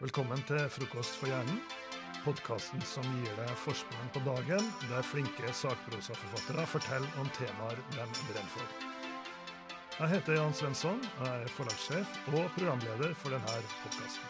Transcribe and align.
Velkommen 0.00 0.40
til 0.48 0.62
Frokost 0.72 1.18
for 1.20 1.28
hjernen, 1.28 1.58
podkasten 2.24 2.80
som 2.88 3.04
gir 3.18 3.34
deg 3.36 3.50
forskningen 3.60 4.06
på 4.14 4.22
dagen, 4.24 4.68
der 4.88 5.04
flinke 5.04 5.50
sakprosaforfattere 5.52 6.64
forteller 6.72 7.18
om 7.20 7.28
temaer 7.36 7.76
de 7.92 8.06
brenner 8.30 8.48
for. 8.48 8.64
Jeg 9.98 10.08
heter 10.14 10.38
Jan 10.38 10.56
Svensson, 10.56 11.04
jeg 11.04 11.42
er 11.44 11.52
forlagssjef 11.52 12.16
og 12.32 12.48
programleder 12.56 13.12
for 13.20 13.36
denne 13.36 13.60
podkasten. 13.82 14.24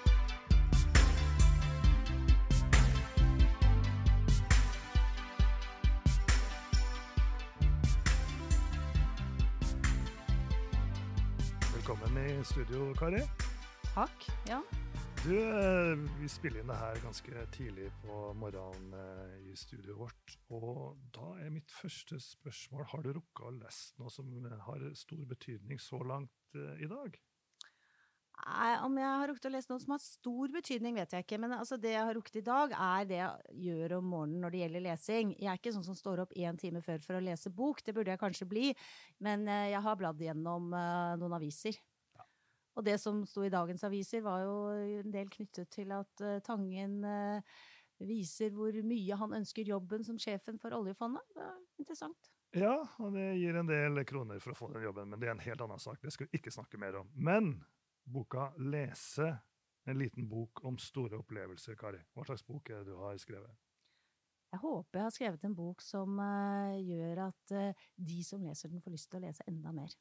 Velkommen 11.79 12.23
i 12.27 12.29
studio, 12.43 12.91
Kari. 12.99 13.23
Takk. 13.95 14.31
Ja. 14.51 14.65
Du, 15.25 15.37
eh, 15.37 15.99
Vi 16.21 16.29
spiller 16.29 16.63
inn 16.63 16.71
det 16.71 16.79
her 16.81 16.97
ganske 17.05 17.43
tidlig 17.53 17.91
på 18.01 18.21
morgenen 18.41 18.95
eh, 18.97 19.51
i 19.51 19.57
studioet 19.59 19.99
vårt. 19.99 20.37
Og 20.57 21.03
da 21.13 21.35
er 21.45 21.53
mitt 21.53 21.69
første 21.77 22.17
spørsmål 22.25 22.87
har 22.89 23.05
du 23.05 23.11
rukket 23.19 23.43
å 23.45 23.53
lese 23.59 24.01
noe 24.01 24.09
som 24.15 24.31
har 24.65 24.87
stor 24.97 25.27
betydning 25.29 25.83
så 25.83 26.01
langt 26.09 26.57
eh, 26.57 26.81
i 26.81 26.89
dag? 26.89 27.19
Nei, 28.47 28.71
Om 28.87 28.97
jeg 29.03 29.11
har 29.11 29.29
rukket 29.29 29.51
å 29.51 29.53
lese 29.53 29.73
noe 29.75 29.85
som 29.85 29.93
har 29.93 30.03
stor 30.07 30.57
betydning, 30.57 30.97
vet 30.97 31.13
jeg 31.13 31.29
ikke. 31.29 31.43
Men 31.45 31.59
altså, 31.59 31.77
det 31.77 31.93
jeg 31.99 32.09
har 32.09 32.17
rukket 32.17 32.41
i 32.41 32.47
dag, 32.49 32.73
er 32.73 33.13
det 33.13 33.21
jeg 33.21 33.61
gjør 33.69 33.99
om 33.99 34.11
morgenen 34.15 34.41
når 34.47 34.57
det 34.57 34.65
gjelder 34.65 34.87
lesing. 34.89 35.37
Jeg 35.37 35.53
er 35.53 35.61
ikke 35.61 35.77
sånn 35.77 35.89
som 35.91 36.01
står 36.01 36.25
opp 36.25 36.33
én 36.33 36.65
time 36.65 36.81
før 36.87 37.05
for 37.05 37.21
å 37.21 37.25
lese 37.29 37.53
bok. 37.53 37.85
Det 37.85 37.93
burde 37.93 38.17
jeg 38.17 38.25
kanskje 38.25 38.49
bli. 38.49 38.73
Men 39.21 39.45
jeg 39.45 39.85
har 39.85 40.01
bladd 40.01 40.25
gjennom 40.31 40.73
noen 40.73 41.41
aviser. 41.43 41.77
Og 42.81 42.87
det 42.87 42.97
som 42.97 43.19
sto 43.29 43.43
i 43.45 43.53
dagens 43.53 43.83
aviser, 43.85 44.23
var 44.25 44.41
jo 44.41 44.55
en 45.03 45.13
del 45.13 45.29
knyttet 45.29 45.69
til 45.75 45.91
at 45.93 46.23
eh, 46.25 46.39
Tangen 46.41 47.03
eh, 47.05 47.57
viser 48.09 48.55
hvor 48.57 48.73
mye 48.73 49.19
han 49.21 49.35
ønsker 49.37 49.69
jobben 49.69 50.07
som 50.07 50.17
sjefen 50.17 50.57
for 50.63 50.73
oljefondet. 50.73 51.27
Det 51.29 51.43
var 51.45 51.59
interessant. 51.83 52.31
Ja, 52.57 52.79
og 53.05 53.13
det 53.13 53.27
gir 53.37 53.59
en 53.61 53.69
del 53.69 54.01
kroner 54.09 54.41
for 54.41 54.55
å 54.55 54.57
få 54.57 54.71
den 54.73 54.87
jobben, 54.87 55.13
men 55.13 55.21
det 55.21 55.29
er 55.29 55.35
en 55.37 55.45
helt 55.45 55.61
annen 55.67 55.83
sak. 55.83 56.01
Det 56.01 56.15
skal 56.15 56.31
vi 56.31 56.41
ikke 56.41 56.55
snakke 56.55 56.81
mer 56.81 57.03
om. 57.03 57.11
Men 57.13 57.53
boka 58.09 58.49
'Lese', 58.57 59.29
en 59.85 60.01
liten 60.01 60.25
bok 60.31 60.65
om 60.65 60.81
store 60.81 61.21
opplevelser, 61.21 61.77
Kari. 61.77 62.01
Hva 62.17 62.25
slags 62.25 62.47
bok 62.49 62.71
er 62.71 62.81
det 62.81 62.95
du 62.95 63.03
har 63.03 63.21
skrevet? 63.21 63.61
Jeg 64.51 64.65
håper 64.65 64.99
jeg 64.99 65.05
har 65.05 65.15
skrevet 65.19 65.45
en 65.45 65.59
bok 65.61 65.85
som 65.85 66.17
eh, 66.25 66.81
gjør 66.81 67.27
at 67.29 67.55
de 67.95 68.25
som 68.25 68.41
leser 68.41 68.73
den, 68.73 68.81
får 68.81 68.97
lyst 68.97 69.13
til 69.13 69.21
å 69.21 69.27
lese 69.29 69.45
enda 69.53 69.77
mer. 69.77 69.93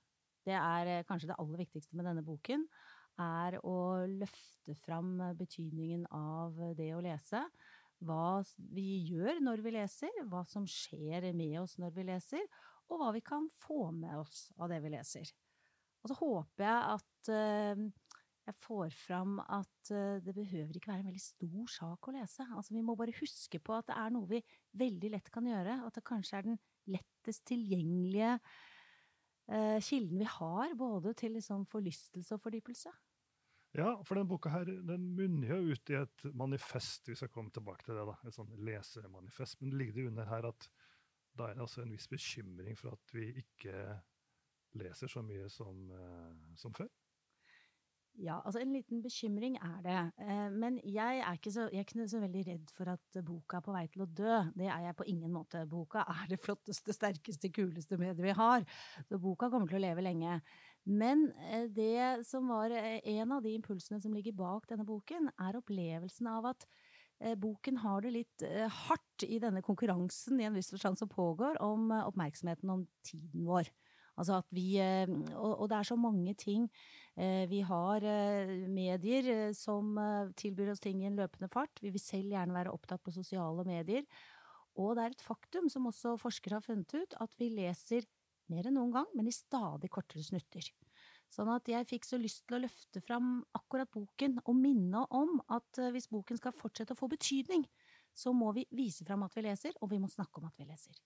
Det 0.47 0.55
er 0.55 0.93
eh, 0.93 1.03
kanskje 1.07 1.31
det 1.31 1.39
aller 1.41 1.63
viktigste 1.63 1.97
med 1.97 2.09
denne 2.09 2.23
boken, 2.25 2.65
er 3.19 3.59
å 3.67 4.05
løfte 4.07 4.75
fram 4.79 5.17
eh, 5.21 5.35
betydningen 5.39 6.07
av 6.15 6.57
det 6.77 6.91
å 6.95 7.03
lese. 7.03 7.43
Hva 7.99 8.39
vi 8.71 8.87
gjør 9.09 9.41
når 9.43 9.63
vi 9.65 9.75
leser, 9.75 10.21
hva 10.31 10.45
som 10.47 10.67
skjer 10.69 11.33
med 11.35 11.57
oss 11.59 11.75
når 11.81 11.97
vi 11.97 12.07
leser, 12.07 12.45
og 12.89 13.01
hva 13.01 13.11
vi 13.13 13.21
kan 13.25 13.49
få 13.61 13.89
med 13.93 14.15
oss 14.21 14.47
av 14.57 14.71
det 14.71 14.79
vi 14.85 14.93
leser. 14.95 15.33
Og 15.99 16.11
så 16.11 16.15
håper 16.21 16.63
jeg 16.63 16.95
at 16.95 17.31
eh, 17.35 17.83
jeg 18.49 18.57
får 18.63 18.95
fram 18.95 19.37
at 19.45 19.91
eh, 19.93 20.17
det 20.25 20.33
behøver 20.33 20.77
ikke 20.77 20.89
være 20.89 21.03
en 21.03 21.11
veldig 21.11 21.21
stor 21.21 21.69
sak 21.75 22.09
å 22.09 22.15
lese. 22.15 22.45
Altså, 22.47 22.73
vi 22.73 22.83
må 22.85 22.95
bare 22.97 23.13
huske 23.19 23.61
på 23.61 23.75
at 23.75 23.89
det 23.91 23.97
er 23.99 24.15
noe 24.15 24.29
vi 24.31 24.41
veldig 24.79 25.13
lett 25.13 25.29
kan 25.33 25.45
gjøre, 25.49 25.81
at 25.85 25.99
det 25.99 26.05
kanskje 26.07 26.39
er 26.39 26.47
den 26.47 26.59
lettest 26.89 27.45
tilgjengelige 27.51 28.31
eh, 28.37 28.47
kilden 29.81 30.19
vi 30.21 30.27
har, 30.29 30.73
både 30.77 31.13
til 31.17 31.33
liksom 31.37 31.63
forlystelse 31.69 32.35
og 32.35 32.43
fordypelse. 32.43 32.91
Ja, 33.77 33.91
for 34.01 34.17
denne 34.17 34.29
boka 34.29 34.49
her, 34.49 34.65
den 34.65 35.11
munner 35.17 35.51
jo 35.51 35.75
ut 35.75 35.91
i 35.93 35.97
et 35.99 36.23
manifest, 36.33 37.05
hvis 37.09 37.21
jeg 37.21 37.31
kommer 37.33 37.53
tilbake 37.53 37.85
til 37.85 37.97
det. 37.97 38.05
da, 38.09 38.15
Et 38.25 38.35
sånn 38.35 38.55
lesemanifest. 38.65 39.59
Men 39.61 39.75
ligger 39.77 39.99
det 39.99 40.07
under 40.09 40.29
her 40.29 40.47
at 40.49 40.69
da 41.37 41.49
er 41.49 41.57
det 41.57 41.65
altså 41.67 41.83
en 41.83 41.93
viss 41.93 42.09
bekymring 42.09 42.77
for 42.77 42.97
at 42.97 43.13
vi 43.13 43.27
ikke 43.43 43.75
leser 44.79 45.11
så 45.11 45.21
mye 45.25 45.49
som, 45.53 45.85
eh, 45.91 46.57
som 46.57 46.73
før? 46.73 46.89
Ja, 48.19 48.41
altså 48.43 48.59
en 48.59 48.73
liten 48.75 48.99
bekymring 49.03 49.55
er 49.63 49.77
det. 49.83 49.99
Eh, 50.19 50.49
Men 50.51 50.79
jeg 50.83 51.21
er, 51.23 51.37
ikke 51.37 51.51
så, 51.55 51.69
jeg 51.71 51.79
er 51.79 51.85
ikke 51.85 52.07
så 52.11 52.19
veldig 52.19 52.41
redd 52.49 52.71
for 52.75 52.91
at 52.91 53.19
boka 53.25 53.59
er 53.59 53.63
på 53.63 53.75
vei 53.75 53.83
til 53.93 54.03
å 54.03 54.09
dø. 54.11 54.39
Det 54.59 54.67
er 54.67 54.87
jeg 54.89 54.97
på 54.99 55.07
ingen 55.07 55.31
måte. 55.31 55.61
Boka 55.69 56.03
er 56.03 56.25
det 56.31 56.39
flotteste, 56.43 56.95
sterkeste, 56.95 57.51
kuleste 57.55 57.99
mediet 58.01 58.19
vi 58.25 58.35
har. 58.35 58.65
Så 59.07 59.21
boka 59.23 59.47
kommer 59.51 59.71
til 59.71 59.79
å 59.79 59.83
leve 59.85 60.03
lenge. 60.03 60.41
Men 60.83 61.29
eh, 61.47 61.69
det 61.71 62.25
som 62.27 62.51
var 62.51 62.75
eh, 62.75 62.99
en 63.15 63.37
av 63.37 63.45
de 63.45 63.55
impulsene 63.55 64.01
som 64.03 64.15
ligger 64.15 64.35
bak 64.35 64.67
denne 64.67 64.87
boken, 64.87 65.31
er 65.39 65.59
opplevelsen 65.61 66.31
av 66.31 66.53
at 66.53 66.67
boken 67.35 67.81
har 67.83 67.99
det 67.99 68.13
litt 68.15 68.43
hardt 68.71 69.25
i 69.27 69.41
denne 69.43 69.59
konkurransen 69.59 70.39
i 70.39 70.45
en 70.47 70.53
viss 70.55 70.69
forstand 70.71 70.95
som 70.95 71.09
pågår 71.11 71.57
om 71.59 71.89
oppmerksomheten 71.91 72.71
om 72.71 72.85
tiden 73.03 73.43
vår. 73.43 73.67
Altså 74.19 74.39
at 74.41 74.49
vi, 74.51 74.73
eh, 74.83 75.07
og, 75.39 75.63
det 75.71 75.77
er 75.77 75.87
så 75.87 75.95
mange 75.95 76.33
ting. 76.35 76.67
Eh, 77.15 77.47
Vi 77.49 77.61
har 77.63 78.03
eh, 78.03 78.67
medier 78.67 79.53
som 79.55 79.95
tilbyr 80.35 80.73
oss 80.73 80.83
ting 80.83 81.01
i 81.01 81.07
en 81.07 81.19
løpende 81.19 81.49
fart. 81.51 81.79
Vi 81.81 81.91
vil 81.93 82.03
selv 82.03 82.33
gjerne 82.33 82.55
være 82.55 82.73
opptatt 82.75 83.03
på 83.03 83.15
sosiale 83.15 83.63
medier. 83.67 84.03
Og 84.75 84.95
det 84.95 85.03
er 85.03 85.15
et 85.15 85.23
faktum, 85.23 85.69
som 85.69 85.87
også 85.87 86.17
forskere 86.19 86.59
har 86.59 86.65
funnet 86.65 86.93
ut, 86.93 87.15
at 87.19 87.31
vi 87.39 87.49
leser 87.51 88.05
mer 88.49 88.67
enn 88.67 88.77
noen 88.79 88.93
gang, 88.93 89.07
men 89.15 89.27
i 89.27 89.35
stadig 89.35 89.89
kortere 89.91 90.23
snutter. 90.23 90.67
Sånn 91.29 91.49
at 91.53 91.67
jeg 91.69 91.85
fikk 91.85 92.07
så 92.07 92.17
lyst 92.17 92.47
til 92.47 92.57
å 92.57 92.61
løfte 92.63 93.01
fram 93.05 93.43
akkurat 93.57 93.91
boken, 93.91 94.39
og 94.45 94.55
minne 94.57 95.03
om 95.13 95.37
at 95.53 95.81
hvis 95.93 96.09
boken 96.09 96.39
skal 96.39 96.55
fortsette 96.55 96.95
å 96.95 96.99
få 96.99 97.11
betydning, 97.11 97.67
så 98.15 98.33
må 98.33 98.53
vi 98.55 98.65
vise 98.71 99.05
fram 99.05 99.27
at 99.27 99.35
vi 99.37 99.45
leser, 99.45 99.75
og 99.81 99.91
vi 99.91 100.01
må 100.01 100.09
snakke 100.09 100.41
om 100.41 100.49
at 100.49 100.57
vi 100.57 100.69
leser. 100.69 100.97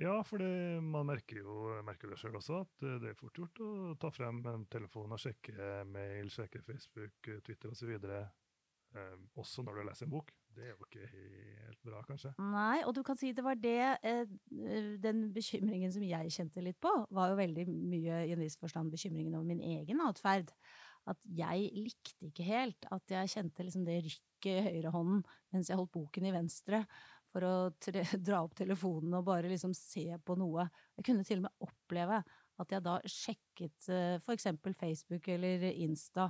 Ja, 0.00 0.14
for 0.24 0.40
man 0.80 1.08
merker 1.10 1.42
jo 1.42 1.56
merker 1.84 2.08
det 2.08 2.16
sjøl 2.20 2.38
også, 2.38 2.62
at 2.64 2.86
eh, 2.86 3.00
det 3.02 3.10
er 3.12 3.18
fort 3.18 3.36
gjort 3.36 3.60
å 3.60 3.72
ta 4.00 4.08
frem 4.14 4.40
en 4.48 4.64
telefon 4.72 5.12
og 5.12 5.20
sjekke 5.20 5.82
mail, 5.90 6.30
sjekke 6.32 6.62
Facebook, 6.64 7.18
eh, 7.28 7.42
Twitter 7.44 7.74
osv. 7.74 7.92
Eh, 8.92 9.18
også 9.40 9.64
når 9.64 9.78
du 9.78 9.84
leser 9.88 10.06
en 10.06 10.12
bok. 10.12 10.32
Det 10.52 10.66
er 10.66 10.72
jo 10.74 10.84
ikke 10.84 11.06
helt 11.08 11.78
bra, 11.86 12.02
kanskje. 12.04 12.34
Nei, 12.52 12.82
og 12.84 12.92
du 12.96 13.00
kan 13.06 13.16
si 13.16 13.30
det 13.32 13.44
var 13.44 13.56
det 13.56 13.78
eh, 14.04 14.34
Den 15.00 15.22
bekymringen 15.32 15.92
som 15.94 16.04
jeg 16.04 16.32
kjente 16.34 16.64
litt 16.64 16.80
på, 16.82 16.92
var 17.08 17.32
jo 17.32 17.38
veldig 17.40 17.64
mye 17.70 18.24
i 18.26 18.34
en 18.34 18.42
viss 18.42 18.58
forstand 18.60 18.92
bekymringen 18.92 19.38
over 19.38 19.48
min 19.48 19.62
egen 19.78 20.02
atferd. 20.04 20.52
At 21.08 21.18
jeg 21.24 21.70
likte 21.74 22.28
ikke 22.28 22.44
helt 22.46 22.86
at 22.94 23.16
jeg 23.16 23.32
kjente 23.32 23.64
liksom 23.64 23.86
det 23.88 24.02
rykket 24.04 24.52
i 24.52 24.66
høyrehånden 24.68 25.24
mens 25.54 25.70
jeg 25.70 25.80
holdt 25.80 25.94
boken 25.96 26.28
i 26.28 26.34
venstre, 26.34 26.84
for 27.32 27.46
å 27.46 27.54
tre, 27.82 28.04
dra 28.26 28.42
opp 28.44 28.54
telefonen 28.58 29.18
og 29.18 29.26
bare 29.28 29.50
liksom 29.50 29.74
se 29.76 30.06
på 30.24 30.36
noe. 30.40 30.68
Jeg 30.98 31.08
kunne 31.08 31.26
til 31.26 31.42
og 31.42 31.48
med 31.48 31.66
oppleve 31.68 32.22
at 32.62 32.74
jeg 32.74 32.84
da 32.84 32.98
sjekket 33.08 33.90
eh, 33.90 34.16
for 34.22 34.36
eksempel 34.36 34.76
Facebook 34.76 35.28
eller 35.32 35.64
Insta, 35.72 36.28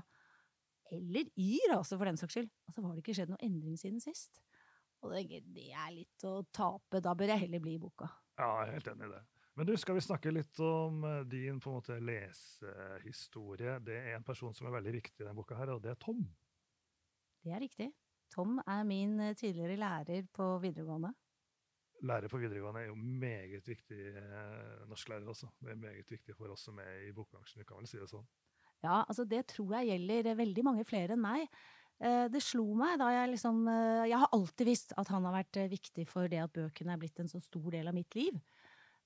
eller 0.93 1.29
Yr, 1.41 1.79
altså, 1.79 1.97
for 1.97 2.09
den 2.09 2.21
saks 2.21 2.37
skyld. 2.37 2.51
Og 2.69 2.75
så 2.75 2.85
var 2.85 2.95
det 2.95 3.03
ikke 3.03 3.17
skjedd 3.17 3.33
noe 3.33 3.45
endring 3.45 3.79
siden 3.81 4.03
sist. 4.03 4.43
Og 5.03 5.15
det, 5.15 5.43
det 5.55 5.71
er 5.73 5.95
litt 5.95 6.27
å 6.29 6.43
tape. 6.55 7.01
Da 7.03 7.15
bør 7.19 7.33
jeg 7.33 7.47
heller 7.47 7.63
bli 7.65 7.77
i 7.79 7.83
boka. 7.83 8.07
Ja, 8.39 8.51
jeg 8.63 8.69
er 8.69 8.77
helt 8.77 8.91
enig 8.93 9.09
i 9.09 9.15
det. 9.15 9.23
Men 9.59 9.69
du, 9.69 9.75
skal 9.77 9.99
vi 9.99 10.05
snakke 10.05 10.33
litt 10.33 10.61
om 10.65 11.03
eh, 11.05 11.19
din 11.29 11.59
på 11.61 11.71
en 11.71 11.81
måte 11.81 11.99
lesehistorie? 12.01 13.77
Det 13.85 13.99
er 13.99 14.17
en 14.17 14.25
person 14.25 14.55
som 14.57 14.69
er 14.69 14.79
veldig 14.79 14.95
viktig 15.01 15.19
i 15.19 15.27
denne 15.27 15.37
boka, 15.37 15.59
her, 15.59 15.75
og 15.75 15.83
det 15.85 15.93
er 15.93 16.01
Tom. 16.01 16.23
Det 17.43 17.53
er 17.53 17.61
riktig. 17.61 17.91
Tom 18.33 18.61
er 18.65 18.87
min 18.89 19.19
eh, 19.21 19.35
tidligere 19.39 19.77
lærer 19.81 20.29
på 20.33 20.55
videregående. 20.63 21.13
Lærer 22.03 22.33
på 22.33 22.41
videregående 22.43 22.83
er 22.83 22.89
jo 22.91 22.97
meget 22.99 23.69
viktig 23.69 24.01
eh, 24.19 24.87
norsklærer 24.91 25.29
også. 25.29 25.51
Det 25.61 25.75
er 25.75 25.83
meget 25.85 26.11
viktig 26.11 26.35
for 26.39 26.51
oss 26.55 26.67
som 26.69 26.81
er 26.83 27.07
i 27.09 27.13
bokbransjen, 27.15 27.63
vi 27.63 27.69
kan 27.69 27.79
vel 27.79 27.91
si 27.91 28.01
det 28.01 28.11
sånn. 28.11 28.27
Ja, 28.83 29.05
altså 29.07 29.25
det 29.29 29.45
tror 29.53 29.77
jeg 29.79 29.93
gjelder 29.93 30.35
veldig 30.41 30.65
mange 30.67 30.85
flere 30.89 31.15
enn 31.15 31.23
meg. 31.23 31.47
Eh, 32.03 32.27
Det 32.33 32.43
slo 32.43 32.65
meg 32.79 32.99
da 32.99 33.11
jeg 33.15 33.35
liksom 33.37 33.63
eh, 33.71 34.09
Jeg 34.11 34.19
har 34.19 34.33
alltid 34.35 34.67
visst 34.67 34.95
at 34.99 35.13
han 35.13 35.29
har 35.29 35.37
vært 35.37 35.61
eh, 35.61 35.71
viktig 35.71 36.07
for 36.11 36.27
det 36.31 36.41
at 36.43 36.55
bøkene 36.55 36.97
er 36.97 37.03
blitt 37.03 37.21
en 37.23 37.31
så 37.31 37.39
stor 37.43 37.71
del 37.71 37.91
av 37.91 37.95
mitt 37.95 38.17
liv. 38.19 38.41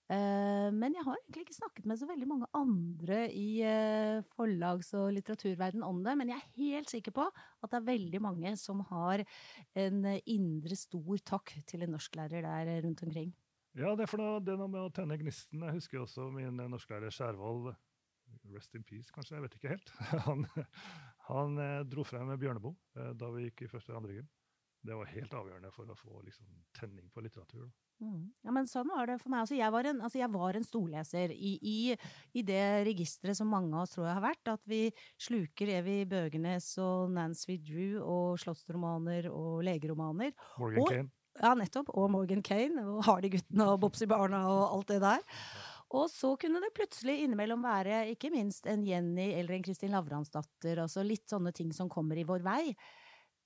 Eh, 0.06 0.68
Men 0.70 0.94
jeg 0.94 1.02
har 1.02 1.16
egentlig 1.18 1.46
ikke 1.46 1.56
snakket 1.56 1.86
med 1.90 1.98
så 1.98 2.06
veldig 2.06 2.28
mange 2.30 2.48
andre 2.54 3.24
i 3.34 3.62
eh, 3.66 4.22
forlags- 4.36 4.92
og 4.94 5.10
litteraturverden 5.16 5.82
om 5.82 6.02
det. 6.04 6.14
Men 6.18 6.30
jeg 6.30 6.38
er 6.38 6.60
helt 6.60 6.92
sikker 6.92 7.14
på 7.16 7.26
at 7.26 7.72
det 7.72 7.80
er 7.80 7.88
veldig 7.90 8.20
mange 8.22 8.54
som 8.60 8.84
har 8.92 9.24
en 9.74 10.04
indre 10.22 10.78
stor 10.78 11.24
takk 11.26 11.56
til 11.66 11.82
en 11.82 11.96
norsklærer 11.96 12.46
der 12.46 12.70
eh, 12.70 12.82
rundt 12.86 13.02
omkring. 13.02 13.34
Ja, 13.76 13.92
det 13.98 14.06
er 14.06 14.20
noe, 14.22 14.38
det 14.40 14.54
er 14.54 14.60
noe 14.62 14.72
med 14.72 14.86
å 14.86 14.94
tenne 14.94 15.18
gnisten. 15.20 15.66
Jeg 15.66 15.80
husker 15.80 16.04
også 16.04 16.30
min 16.32 16.62
norsklærer 16.70 17.12
Skjervold. 17.12 17.74
Rest 18.54 18.74
in 18.78 18.86
peace, 18.86 19.10
kanskje. 19.14 19.36
Jeg 19.36 19.44
vet 19.44 19.58
ikke 19.58 19.74
helt. 19.74 19.90
Han, 20.26 20.46
han 21.26 21.58
dro 21.90 22.04
frem 22.06 22.30
Bjørneboe 22.38 23.10
da 23.18 23.28
vi 23.34 23.48
gikk 23.48 23.64
i 23.66 23.68
første 23.70 23.90
og 23.92 24.00
andre 24.00 24.16
gym. 24.20 24.28
Det 24.86 24.94
var 24.94 25.10
helt 25.10 25.34
avgjørende 25.34 25.72
for 25.74 25.90
å 25.90 25.98
få 25.98 26.22
liksom, 26.22 26.46
tenning 26.78 27.10
på 27.10 27.24
litteratur. 27.26 27.66
Da. 27.66 27.85
Mm. 28.02 28.28
Ja, 28.44 28.52
men 28.52 28.66
sånn 28.68 28.90
var 28.92 29.08
det 29.08 29.16
for 29.22 29.32
meg. 29.32 29.44
Altså, 29.46 29.56
jeg, 29.56 29.72
var 29.72 29.88
en, 29.88 30.00
altså, 30.04 30.18
jeg 30.20 30.30
var 30.34 30.58
en 30.58 30.66
storleser 30.66 31.32
i, 31.32 31.52
i, 31.64 31.76
i 32.36 32.42
det 32.44 32.64
registeret 32.88 33.38
som 33.38 33.48
mange 33.50 33.72
av 33.72 33.86
oss 33.86 33.94
tror 33.94 34.08
jeg 34.08 34.18
har 34.18 34.26
vært. 34.26 34.50
At 34.52 34.64
vi 34.68 34.80
sluker 35.26 35.72
Evy 35.78 36.00
Bøgenes 36.10 36.68
og 36.82 37.14
Nancy 37.16 37.56
Drew 37.62 38.02
og 38.02 38.40
slottsromaner 38.42 39.30
og 39.32 39.62
legeromaner. 39.66 40.34
Morgan 40.60 40.82
og, 40.82 40.92
Kane. 40.92 41.08
Ja, 41.40 41.54
nettopp. 41.56 41.94
Og 41.96 42.10
Morgan 42.12 42.44
Kane 42.44 42.84
og 42.84 43.00
Hardy-guttene 43.08 43.70
og 43.72 43.80
Bobsy 43.84 44.08
Barna 44.10 44.44
og 44.50 44.62
alt 44.68 44.92
det 44.92 45.00
der. 45.04 45.24
Og 45.96 46.08
så 46.10 46.32
kunne 46.40 46.60
det 46.60 46.74
plutselig 46.74 47.20
innimellom 47.22 47.62
være 47.62 48.06
ikke 48.10 48.32
minst 48.34 48.66
en 48.68 48.82
Jenny 48.84 49.30
eller 49.38 49.56
en 49.56 49.64
Kristin 49.64 49.94
Lavransdatter. 49.94 50.82
Altså 50.82 51.04
litt 51.06 51.28
sånne 51.30 51.54
ting 51.56 51.72
som 51.76 51.90
kommer 51.92 52.18
i 52.18 52.26
vår 52.26 52.42
vei. 52.44 52.62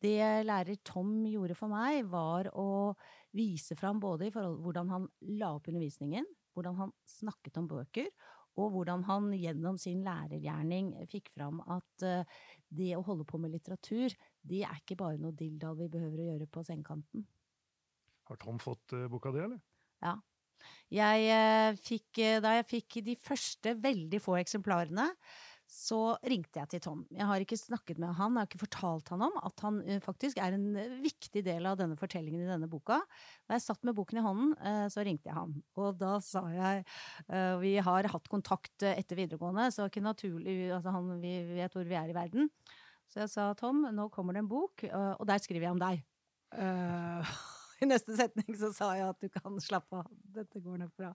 Det 0.01 0.21
lærer 0.49 0.81
Tom 0.87 1.27
gjorde 1.29 1.57
for 1.59 1.73
meg, 1.73 2.07
var 2.09 2.49
å 2.57 2.95
vise 3.37 3.77
fram 3.77 4.01
både 4.01 4.29
i 4.29 4.35
forhold 4.35 4.63
hvordan 4.65 4.93
han 4.95 5.09
la 5.37 5.53
opp 5.59 5.69
undervisningen, 5.69 6.25
hvordan 6.57 6.79
han 6.79 6.95
snakket 7.09 7.61
om 7.61 7.69
bøker, 7.71 8.09
og 8.59 8.73
hvordan 8.75 9.05
han 9.07 9.29
gjennom 9.37 9.77
sin 9.81 10.01
lærergjerning 10.05 10.93
fikk 11.11 11.31
fram 11.35 11.61
at 11.71 12.07
uh, 12.07 12.41
det 12.69 12.95
å 12.97 13.05
holde 13.07 13.27
på 13.29 13.39
med 13.41 13.55
litteratur, 13.55 14.17
det 14.43 14.65
er 14.67 14.81
ikke 14.81 14.99
bare 15.01 15.21
noe 15.21 15.37
dilldall 15.37 15.79
vi 15.79 15.91
behøver 15.93 16.25
å 16.25 16.27
gjøre 16.33 16.49
på 16.51 16.65
sengekanten. 16.67 17.29
Har 18.31 18.41
Tom 18.43 18.59
fått 18.63 18.97
uh, 18.97 19.07
boka 19.13 19.33
di, 19.35 19.45
eller? 19.45 19.63
Ja. 20.03 20.17
Jeg 20.93 21.31
uh, 21.31 21.79
fikk, 21.81 22.25
da 22.43 22.57
jeg 22.59 22.69
fikk 22.69 23.01
de 23.07 23.17
første 23.21 23.77
veldig 23.81 24.21
få 24.21 24.41
eksemplarene, 24.41 25.07
så 25.71 26.17
ringte 26.27 26.59
jeg 26.59 26.71
til 26.73 26.81
Tom. 26.83 27.03
Jeg 27.15 27.29
har 27.29 27.43
ikke 27.43 27.59
snakket 27.59 28.01
med 28.03 28.17
han, 28.19 28.35
jeg 28.35 28.43
har 28.43 28.49
ikke 28.49 28.63
fortalt 28.65 29.11
han 29.15 29.23
om 29.23 29.37
at 29.39 29.63
han 29.63 29.77
uh, 29.87 29.99
faktisk 30.03 30.41
er 30.43 30.57
en 30.57 30.65
uh, 30.75 30.97
viktig 30.99 31.45
del 31.47 31.69
av 31.71 31.77
denne 31.79 31.95
fortellingen 31.99 32.43
i 32.43 32.49
denne 32.49 32.67
boka. 32.71 32.99
Da 33.47 33.55
jeg 33.55 33.63
satt 33.69 33.87
med 33.87 33.95
boken 33.95 34.19
i 34.19 34.25
hånden, 34.25 34.57
uh, 34.59 34.89
så 34.91 35.05
ringte 35.07 35.31
jeg 35.31 35.37
han. 35.37 35.55
Og 35.79 35.95
da 36.01 36.17
sa 36.25 36.43
jeg 36.51 36.83
Vi 37.63 37.73
har 37.85 38.09
hatt 38.11 38.29
kontakt 38.33 38.83
etter 38.83 39.19
videregående, 39.19 39.69
så 39.71 39.87
ikke 39.87 40.03
naturlig 40.03 40.73
altså 40.75 40.93
han, 40.95 41.13
Vi 41.23 41.33
vet 41.55 41.75
hvor 41.77 41.87
vi 41.87 41.99
er 41.99 42.11
i 42.11 42.17
verden. 42.17 42.51
Så 43.11 43.23
jeg 43.23 43.31
sa 43.31 43.47
Tom, 43.59 43.85
nå 43.95 44.09
kommer 44.11 44.35
det 44.35 44.43
en 44.43 44.51
bok, 44.51 44.85
og 44.91 45.25
der 45.27 45.43
skriver 45.43 45.69
jeg 45.69 45.75
om 45.75 45.83
deg. 45.83 46.03
I 47.83 47.89
neste 47.89 48.17
setning 48.19 48.59
så 48.59 48.71
sa 48.75 48.93
jeg 48.99 49.09
at 49.11 49.23
du 49.23 49.31
kan 49.33 49.59
slappe 49.63 50.03
av, 50.03 50.11
dette 50.35 50.63
går 50.63 50.83
nok 50.85 50.95
bra. 50.99 51.15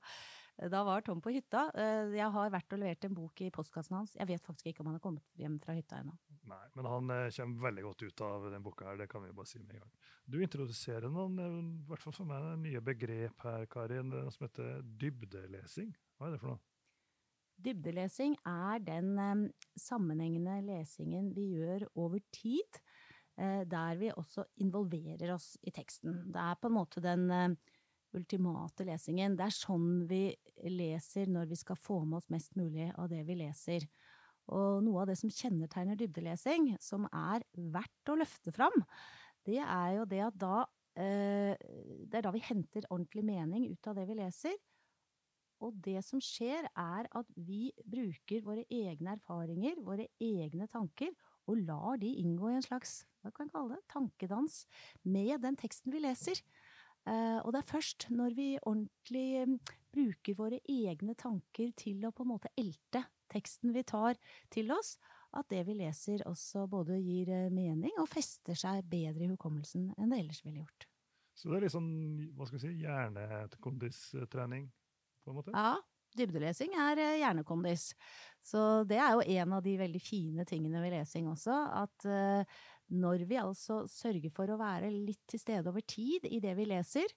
Da 0.56 0.84
var 0.84 1.02
Tom 1.02 1.20
på 1.22 1.34
hytta. 1.36 1.66
Eh, 1.76 2.14
jeg 2.16 2.32
har 2.32 2.52
vært 2.54 2.72
og 2.72 2.80
levert 2.80 3.04
en 3.04 3.16
bok 3.16 3.42
i 3.44 3.50
postkassen 3.52 3.98
hans. 3.98 4.14
Jeg 4.16 4.28
vet 4.30 4.44
faktisk 4.44 4.70
ikke 4.70 4.86
om 4.86 4.88
han 4.90 4.96
har 4.96 5.04
kommet 5.04 5.42
hjem 5.42 5.58
fra 5.60 5.76
hytta 5.76 6.00
ennå. 6.00 6.16
Nei, 6.48 6.62
men 6.78 6.88
han 6.88 7.12
eh, 7.12 7.32
kommer 7.36 7.66
veldig 7.68 7.84
godt 7.84 8.06
ut 8.06 8.24
av 8.24 8.46
den 8.54 8.64
boka 8.64 8.88
her, 8.88 9.02
det 9.02 9.10
kan 9.12 9.26
vi 9.26 9.34
bare 9.36 9.52
si 9.52 9.60
med 9.60 9.76
en 9.76 9.84
gang. 9.84 9.92
Du 10.32 10.38
introduserer 10.40 11.12
noen, 11.12 11.42
eh, 11.44 11.58
i 11.84 11.90
hvert 11.90 12.06
fall 12.06 12.16
for 12.16 12.30
meg, 12.30 12.48
nye 12.64 12.84
begrep 12.88 13.44
her, 13.50 13.68
Karin, 13.72 14.16
som 14.32 14.48
heter 14.48 14.80
dybdelesing. 15.04 15.92
Hva 16.16 16.30
er 16.30 16.38
det 16.38 16.42
for 16.46 16.54
noe? 16.54 16.64
Dybdelesing 17.66 18.40
er 18.48 18.80
den 18.84 19.50
sammenhengende 19.80 20.58
lesingen 20.68 21.30
vi 21.36 21.54
gjør 21.56 21.88
over 21.96 22.20
tid, 22.36 22.82
der 23.36 23.96
vi 24.00 24.12
også 24.12 24.44
involverer 24.64 25.32
oss 25.34 25.56
i 25.64 25.72
teksten. 25.76 26.34
Det 26.36 26.40
er 26.40 26.60
på 26.60 26.68
en 26.68 26.76
måte 26.76 27.04
den 27.04 27.56
ultimate 28.18 28.86
lesingen. 28.88 29.36
Det 29.38 29.48
er 29.48 29.56
sånn 29.56 30.06
vi 30.10 30.28
leser 30.72 31.30
når 31.32 31.50
vi 31.52 31.60
skal 31.60 31.80
få 31.80 32.02
med 32.06 32.20
oss 32.22 32.32
mest 32.34 32.56
mulig 32.60 32.90
av 32.96 33.10
det 33.12 33.24
vi 33.28 33.38
leser. 33.40 33.88
Og 34.56 34.84
noe 34.86 35.02
av 35.02 35.10
det 35.10 35.18
som 35.20 35.32
kjennetegner 35.34 35.98
dybdelesing, 36.00 36.76
som 36.82 37.08
er 37.10 37.46
verdt 37.54 38.12
å 38.14 38.18
løfte 38.20 38.54
fram, 38.54 38.76
det 39.46 39.62
er 39.62 39.98
jo 39.98 40.06
det 40.10 40.22
at 40.26 40.38
da 40.42 40.56
eh, 40.98 41.54
Det 41.58 42.18
er 42.18 42.26
da 42.26 42.32
vi 42.34 42.46
henter 42.46 42.88
ordentlig 42.90 43.26
mening 43.26 43.68
ut 43.72 43.90
av 43.90 43.98
det 43.98 44.06
vi 44.10 44.18
leser. 44.22 44.56
Og 45.64 45.76
det 45.86 46.02
som 46.06 46.22
skjer, 46.22 46.68
er 46.68 47.08
at 47.16 47.30
vi 47.36 47.70
bruker 47.88 48.44
våre 48.46 48.66
egne 48.70 49.16
erfaringer, 49.16 49.80
våre 49.86 50.08
egne 50.22 50.68
tanker, 50.72 51.14
og 51.48 51.62
lar 51.64 52.00
de 52.02 52.12
inngå 52.22 52.50
i 52.52 52.58
en 52.60 52.66
slags 52.66 53.04
hva 53.22 53.32
kan 53.34 53.48
jeg 53.48 53.56
kalle 53.56 53.78
det, 53.78 53.86
tankedans 53.90 54.60
med 55.02 55.40
den 55.42 55.58
teksten 55.58 55.94
vi 55.94 56.04
leser. 56.04 56.42
Uh, 57.06 57.38
og 57.46 57.52
det 57.54 57.60
er 57.62 57.70
først 57.70 58.08
når 58.10 58.34
vi 58.34 58.48
ordentlig 58.66 59.44
um, 59.46 59.60
bruker 59.94 60.38
våre 60.40 60.58
egne 60.66 61.14
tanker 61.14 61.70
til 61.78 62.02
å 62.02 62.10
på 62.16 62.26
en 62.26 62.32
måte 62.32 62.50
elte 62.58 63.04
teksten 63.30 63.76
vi 63.76 63.84
tar 63.86 64.18
til 64.54 64.72
oss, 64.74 64.96
at 65.38 65.46
det 65.52 65.62
vi 65.68 65.76
leser 65.78 66.24
også 66.26 66.66
både 66.72 66.98
gir 66.98 67.30
uh, 67.30 67.54
mening 67.54 67.94
og 68.02 68.10
fester 68.10 68.58
seg 68.58 68.88
bedre 68.90 69.28
i 69.28 69.30
hukommelsen 69.30 69.92
enn 70.00 70.10
det 70.10 70.24
ellers 70.24 70.42
ville 70.48 70.64
gjort. 70.64 70.88
Så 71.38 71.52
det 71.52 71.60
er 71.60 71.66
litt 71.68 71.76
sånn 71.76 71.94
hva 72.34 72.48
skal 72.48 72.58
vi 72.58 72.66
si, 72.66 72.74
hjernekondistrening, 72.82 74.66
på 75.22 75.34
en 75.34 75.38
måte? 75.42 75.54
Ja. 75.54 75.76
Dybdelesing 76.16 76.72
er 76.80 76.96
hjernekondis. 77.20 77.90
Så 78.40 78.86
det 78.88 78.96
er 79.04 79.18
jo 79.18 79.26
en 79.42 79.56
av 79.58 79.66
de 79.66 79.74
veldig 79.82 80.00
fine 80.00 80.46
tingene 80.48 80.80
ved 80.80 80.94
lesing 80.96 81.28
også, 81.28 81.58
at 81.82 82.06
når 82.94 83.26
vi 83.30 83.40
altså 83.42 83.84
sørger 83.90 84.34
for 84.34 84.52
å 84.52 84.60
være 84.60 84.92
litt 84.94 85.24
til 85.32 85.42
stede 85.42 85.72
over 85.72 85.86
tid 85.88 86.28
i 86.30 86.42
det 86.44 86.54
vi 86.58 86.68
leser, 86.70 87.10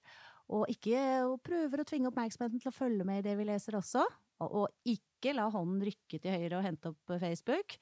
og 0.49 0.69
ikke 0.71 1.01
og 1.27 1.41
prøver 1.45 1.83
å 1.83 1.87
tvinge 1.87 2.09
oppmerksomheten 2.09 2.61
til 2.61 2.71
å 2.71 2.75
følge 2.75 3.05
med 3.05 3.21
i 3.21 3.27
det 3.27 3.35
vi 3.37 3.45
leser 3.49 3.77
også, 3.77 4.05
og, 4.41 4.55
og 4.63 4.89
ikke 4.89 5.35
la 5.35 5.49
hånden 5.53 5.83
rykke 5.85 6.21
til 6.21 6.33
høyre 6.33 6.57
og 6.57 6.65
hente 6.65 6.93
opp 6.93 7.13
Facebook, 7.21 7.77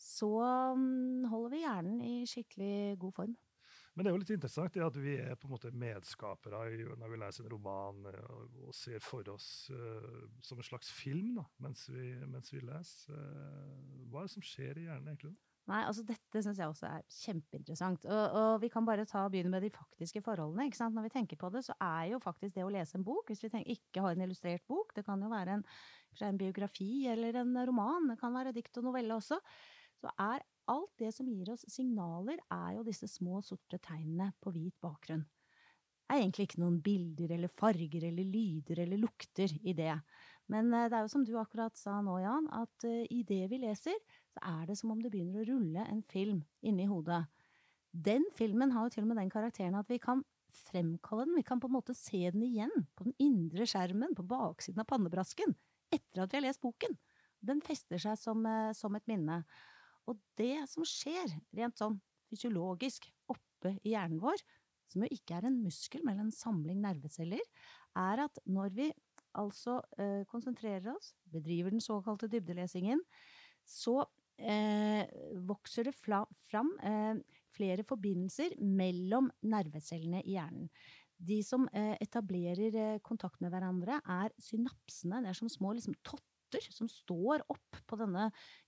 så 0.00 0.32
um, 0.74 1.28
holder 1.28 1.54
vi 1.54 1.62
hjernen 1.62 2.02
i 2.02 2.16
skikkelig 2.28 2.98
god 3.02 3.16
form. 3.18 3.38
Men 3.94 4.06
det 4.06 4.10
er 4.10 4.14
jo 4.14 4.20
litt 4.22 4.32
interessant 4.32 4.76
at 4.80 4.98
vi 5.02 5.16
er 5.18 5.36
på 5.36 5.48
en 5.48 5.52
måte 5.52 5.72
medskapere 5.76 6.62
når 6.96 7.10
vi 7.10 7.18
leser 7.20 7.44
en 7.44 7.52
roman 7.52 8.06
og 8.08 8.70
ser 8.76 9.02
for 9.04 9.26
oss 9.32 9.68
uh, 9.74 10.24
som 10.46 10.58
en 10.58 10.66
slags 10.66 10.90
film 10.94 11.34
da, 11.36 11.44
mens 11.62 11.84
vi, 11.90 12.14
mens 12.30 12.54
vi 12.54 12.62
leser. 12.64 13.12
Uh, 13.12 14.06
hva 14.08 14.22
er 14.22 14.30
det 14.30 14.34
som 14.38 14.46
skjer 14.46 14.80
i 14.80 14.86
hjernen 14.86 15.12
egentlig? 15.12 15.36
Nei, 15.68 15.82
altså 15.86 16.02
dette 16.06 16.40
syns 16.42 16.58
jeg 16.58 16.70
også 16.70 16.86
er 16.88 17.02
kjempeinteressant. 17.14 18.06
Og, 18.08 18.36
og, 18.40 18.52
vi 18.62 18.70
kan 18.72 18.86
bare 18.86 19.04
ta, 19.06 19.26
begynne 19.30 19.52
med 19.52 19.62
de 19.62 19.70
faktiske 19.74 20.22
forholdene. 20.24 20.66
ikke 20.66 20.80
sant? 20.80 20.96
Når 20.96 21.06
vi 21.06 21.12
tenker 21.14 21.38
på 21.38 21.50
det, 21.54 21.62
så 21.66 21.76
er 21.84 22.08
jo 22.14 22.22
faktisk 22.22 22.56
det 22.56 22.64
å 22.66 22.72
lese 22.72 22.96
en 22.98 23.04
bok, 23.06 23.28
hvis 23.30 23.44
vi 23.44 23.52
tenker, 23.52 23.76
ikke 23.76 24.04
har 24.04 24.16
en 24.16 24.24
illustrert 24.26 24.64
bok, 24.70 24.94
det 24.96 25.04
kan 25.06 25.20
jo 25.22 25.30
være 25.30 25.58
en, 25.58 25.66
en 26.26 26.40
biografi 26.40 27.06
eller 27.12 27.42
en 27.42 27.60
roman, 27.68 28.08
det 28.10 28.18
kan 28.22 28.34
være 28.34 28.54
dikt 28.56 28.80
og 28.80 28.88
novelle 28.88 29.14
også, 29.20 29.38
så 30.00 30.14
er 30.16 30.42
alt 30.70 30.92
det 31.02 31.12
som 31.14 31.28
gir 31.28 31.52
oss 31.52 31.66
signaler, 31.68 32.40
er 32.50 32.78
jo 32.78 32.86
disse 32.86 33.08
små 33.10 33.42
sorte 33.44 33.78
tegnene 33.84 34.30
på 34.40 34.52
hvit 34.54 34.76
bakgrunn. 34.82 35.22
Det 35.22 36.16
er 36.16 36.24
egentlig 36.24 36.48
ikke 36.48 36.62
noen 36.64 36.80
bilder 36.82 37.36
eller 37.36 37.52
farger 37.54 38.08
eller 38.08 38.26
lyder 38.26 38.80
eller 38.82 38.98
lukter 38.98 39.52
i 39.62 39.76
det. 39.78 39.94
Men 40.50 40.72
eh, 40.74 40.88
det 40.90 40.98
er 40.98 41.06
jo 41.06 41.12
som 41.12 41.26
du 41.26 41.36
akkurat 41.38 41.76
sa 41.78 42.00
nå, 42.04 42.16
Jan, 42.22 42.48
at 42.56 42.86
uh, 42.88 43.04
i 43.12 43.22
det 43.26 43.44
vi 43.52 43.60
leser, 43.62 43.96
så 44.34 44.42
er 44.46 44.66
det 44.70 44.78
som 44.80 44.92
om 44.94 45.00
det 45.02 45.12
begynner 45.12 45.42
å 45.42 45.48
rulle 45.52 45.86
en 45.86 46.02
film 46.10 46.42
inni 46.66 46.88
hodet. 46.90 47.22
Den 47.90 48.26
filmen 48.36 48.74
har 48.74 48.86
jo 48.86 48.94
til 48.94 49.06
og 49.06 49.10
med 49.12 49.18
den 49.18 49.32
karakteren 49.32 49.78
at 49.78 49.90
vi 49.90 49.98
kan 50.02 50.22
fremkalle 50.70 51.26
den, 51.26 51.38
vi 51.38 51.46
kan 51.46 51.60
på 51.62 51.70
en 51.70 51.76
måte 51.76 51.94
se 51.94 52.22
den 52.34 52.42
igjen 52.46 52.72
på 52.98 53.06
den 53.06 53.14
indre 53.22 53.66
skjermen, 53.70 54.14
på 54.18 54.26
baksiden 54.26 54.82
av 54.82 54.88
pannebrasken, 54.90 55.54
etter 55.94 56.24
at 56.24 56.32
vi 56.32 56.38
har 56.38 56.46
lest 56.46 56.62
boken. 56.62 56.96
Den 57.40 57.62
fester 57.64 58.00
seg 58.02 58.18
som, 58.20 58.42
eh, 58.46 58.72
som 58.76 58.94
et 58.98 59.06
minne. 59.10 59.42
Og 60.10 60.18
det 60.38 60.68
som 60.70 60.86
skjer, 60.86 61.30
rent 61.56 61.78
sånn 61.78 62.00
fysiologisk, 62.30 63.06
oppe 63.30 63.76
i 63.84 63.94
hjernen 63.94 64.20
vår, 64.22 64.42
som 64.90 65.04
jo 65.04 65.10
ikke 65.14 65.38
er 65.38 65.46
en 65.46 65.60
muskel, 65.62 66.02
men 66.06 66.18
en 66.18 66.34
samling 66.34 66.80
nerveceller, 66.82 67.42
er 67.98 68.24
at 68.26 68.38
når 68.46 68.74
vi 68.74 68.88
altså 69.38 69.80
eh, 70.00 70.22
konsentrerer 70.30 70.92
oss, 70.94 71.12
bedriver 71.30 71.74
den 71.74 71.82
såkalte 71.84 72.28
dybdelesingen, 72.30 73.02
så 73.66 74.00
eh, 74.40 75.04
vokser 75.46 75.90
det 75.90 75.94
fram 75.98 76.72
eh, 76.82 77.20
flere 77.54 77.84
forbindelser 77.86 78.56
mellom 78.62 79.30
nervecellene 79.42 80.22
i 80.24 80.36
hjernen. 80.38 80.70
De 81.20 81.40
som 81.44 81.66
eh, 81.76 81.96
etablerer 82.00 82.76
eh, 82.80 82.98
kontakt 83.04 83.42
med 83.44 83.52
hverandre, 83.52 84.00
er 84.08 84.32
synapsene. 84.40 85.20
Det 85.24 85.32
er 85.32 85.40
som 85.40 85.52
små 85.52 85.74
liksom, 85.76 85.96
totter 86.06 86.64
som 86.72 86.88
står 86.90 87.44
opp 87.52 87.82
på 87.86 87.98
denne 88.00 88.24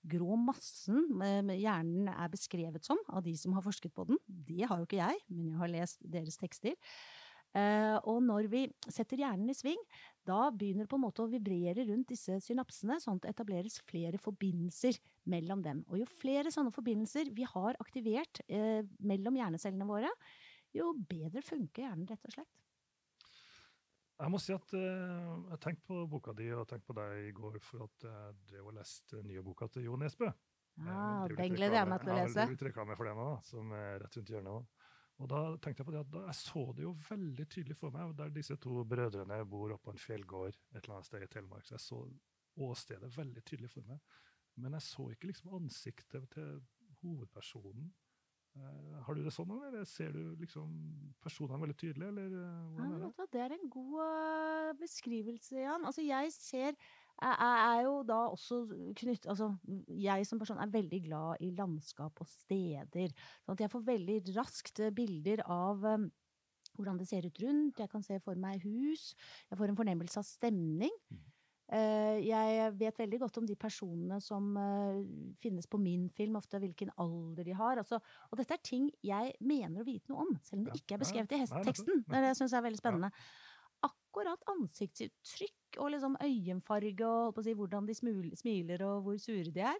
grå 0.06 0.36
massen 0.38 1.00
hjernen 1.50 2.12
er 2.12 2.30
beskrevet 2.30 2.86
som 2.86 3.00
av 3.10 3.24
de 3.26 3.32
som 3.40 3.56
har 3.56 3.64
forsket 3.64 3.94
på 3.96 4.04
den. 4.06 4.20
Det 4.28 4.68
har 4.68 4.78
jo 4.78 4.86
ikke 4.86 5.00
jeg, 5.00 5.18
men 5.32 5.48
jeg 5.50 5.58
har 5.58 5.72
lest 5.72 6.04
deres 6.12 6.38
tekster. 6.38 6.76
Uh, 7.52 7.98
og 8.08 8.22
når 8.24 8.46
vi 8.48 8.62
setter 8.88 9.20
hjernen 9.20 9.50
i 9.52 9.56
sving, 9.56 9.80
da 10.24 10.46
begynner 10.54 10.86
det 10.86 10.92
på 10.92 10.96
en 10.96 11.04
måte 11.04 11.24
å 11.24 11.28
vibrere 11.28 11.84
rundt 11.88 12.08
disse 12.14 12.38
synapsene, 12.40 12.96
sånn 13.02 13.18
at 13.18 13.26
det 13.26 13.32
etableres 13.34 13.76
flere 13.84 14.20
forbindelser 14.22 14.96
mellom 15.28 15.64
dem. 15.64 15.82
Og 15.90 16.00
jo 16.00 16.08
flere 16.08 16.52
sånne 16.54 16.72
forbindelser 16.72 17.28
vi 17.36 17.44
har 17.48 17.76
aktivert 17.82 18.40
uh, 18.48 18.80
mellom 19.04 19.36
hjernecellene 19.36 19.88
våre, 19.88 20.12
jo 20.72 20.94
bedre 20.96 21.44
funker 21.44 21.84
hjernen, 21.84 22.08
rett 22.08 22.30
og 22.30 22.36
slett. 22.38 22.52
Jeg 24.22 24.30
må 24.30 24.38
si 24.40 24.54
at 24.54 24.72
uh, 24.78 25.34
jeg 25.52 25.60
tenkte 25.60 25.84
på 25.90 26.06
boka 26.08 26.32
di 26.38 26.48
og 26.54 26.64
tenkte 26.70 26.88
på 26.88 26.96
deg 26.96 27.28
i 27.28 27.36
går 27.36 27.60
for 27.66 27.84
at 27.84 28.08
jeg 28.08 28.38
drev 28.52 28.70
og 28.70 28.78
leste 28.78 29.20
nye 29.26 29.44
boka 29.44 29.68
til 29.74 29.90
Jo 29.90 30.00
Nesbø. 30.00 30.30
Ja, 30.80 31.28
den 31.28 31.52
gleder 31.52 31.82
jeg 31.82 31.88
meg 31.90 32.00
til 32.00 32.14
å 32.14 32.16
lese. 32.16 32.38
Jeg 32.38 32.46
har 32.46 32.54
litt 32.54 32.64
reklame 32.64 32.96
for 32.96 33.08
det 33.08 33.12
nå, 33.18 33.28
som 33.44 33.74
er 33.76 33.98
rett 34.00 34.16
rundt 34.16 34.32
hjørnet. 34.32 34.54
nå. 34.56 34.81
Og 35.20 35.28
da 35.30 35.40
tenkte 35.62 35.82
jeg 35.82 35.86
på 35.86 35.94
det 35.94 36.02
at 36.02 36.14
jeg 36.18 36.38
så 36.40 36.64
det 36.76 36.86
jo 36.86 36.92
veldig 37.08 37.46
tydelig 37.52 37.76
for 37.78 37.94
meg, 37.94 38.14
der 38.18 38.32
disse 38.34 38.56
to 38.62 38.82
brødrene 38.88 39.38
bor 39.46 39.74
oppe 39.74 39.90
på 39.90 39.94
en 39.94 40.04
fjellgård 40.04 40.56
et 40.56 40.80
eller 40.82 40.96
annet 40.96 41.10
sted 41.10 41.24
i 41.26 41.30
Telemark. 41.30 41.66
så 41.66 41.76
jeg 41.76 41.84
så 41.84 42.00
åstedet 42.62 43.16
veldig 43.16 43.44
tydelig 43.44 43.70
for 43.70 43.88
meg. 43.88 44.00
Men 44.60 44.76
jeg 44.76 44.84
så 44.88 45.08
ikke 45.12 45.30
liksom 45.30 45.54
ansiktet 45.56 46.28
til 46.34 46.62
hovedpersonen. 47.02 47.92
Uh, 48.52 48.98
har 49.06 49.16
du 49.16 49.22
det 49.24 49.32
sånn, 49.32 49.52
eller 49.64 49.86
ser 49.88 50.10
du 50.12 50.34
liksom 50.36 50.72
personene 51.24 51.62
veldig 51.62 51.76
tydelig, 51.80 52.10
eller 52.10 52.34
uh, 52.36 52.66
hvordan 52.74 52.90
er 52.98 53.04
det? 53.06 53.28
Det 53.32 53.40
er 53.40 53.54
en 53.56 53.70
god 53.72 53.94
uh, 54.02 54.72
beskrivelse, 54.76 55.56
Jan. 55.56 55.86
Altså, 55.88 56.04
jeg 56.04 56.34
ser 56.36 56.76
jeg 57.22 57.58
er 57.66 57.82
jo 57.86 57.92
da 58.06 58.18
også 58.32 58.58
knytt 58.98 59.28
Altså, 59.30 59.52
jeg 60.00 60.26
som 60.28 60.40
person 60.40 60.60
er 60.62 60.72
veldig 60.72 61.02
glad 61.06 61.44
i 61.44 61.52
landskap 61.56 62.22
og 62.22 62.28
steder. 62.28 63.12
Sånn 63.44 63.56
at 63.56 63.64
jeg 63.64 63.72
får 63.72 63.86
veldig 63.86 64.18
raskt 64.36 64.82
bilder 64.96 65.44
av 65.46 65.84
um, 65.86 66.08
hvordan 66.76 66.98
det 67.00 67.08
ser 67.10 67.28
ut 67.28 67.42
rundt. 67.44 67.82
Jeg 67.82 67.92
kan 67.92 68.04
se 68.04 68.18
for 68.24 68.38
meg 68.40 68.64
hus. 68.64 69.12
Jeg 69.50 69.60
får 69.60 69.72
en 69.72 69.78
fornemmelse 69.78 70.18
av 70.20 70.26
stemning. 70.28 70.96
Mm. 71.12 71.22
Uh, 71.72 72.18
jeg 72.20 72.72
vet 72.76 72.98
veldig 73.00 73.22
godt 73.22 73.38
om 73.40 73.46
de 73.48 73.54
personene 73.56 74.18
som 74.20 74.50
uh, 74.60 74.98
finnes 75.40 75.68
på 75.70 75.80
min 75.80 76.04
film, 76.12 76.36
ofte 76.36 76.60
hvilken 76.60 76.92
alder 77.00 77.46
de 77.48 77.56
har. 77.56 77.80
Altså, 77.80 78.02
og 78.28 78.40
dette 78.40 78.58
er 78.58 78.66
ting 78.66 78.90
jeg 79.00 79.32
mener 79.40 79.80
å 79.80 79.88
vite 79.88 80.12
noe 80.12 80.26
om, 80.26 80.36
selv 80.44 80.60
om 80.60 80.68
det 80.68 80.82
ikke 80.82 80.98
er 80.98 81.04
beskrevet 81.04 81.32
i 81.38 81.64
teksten. 81.70 82.04
Det 82.12 82.36
syns 82.36 82.50
jeg 82.50 82.60
er 82.60 82.66
veldig 82.68 82.82
spennende. 82.82 83.12
Akkurat 83.88 84.44
ansiktsuttrykk 84.52 85.61
og 85.80 85.92
liksom 85.94 86.16
øyenfarge 86.22 87.06
og 87.06 87.38
si, 87.44 87.54
hvordan 87.56 87.88
de 87.88 87.94
smiler 87.96 88.84
og 88.88 89.06
hvor 89.06 89.20
sure 89.20 89.52
de 89.54 89.64
er, 89.72 89.78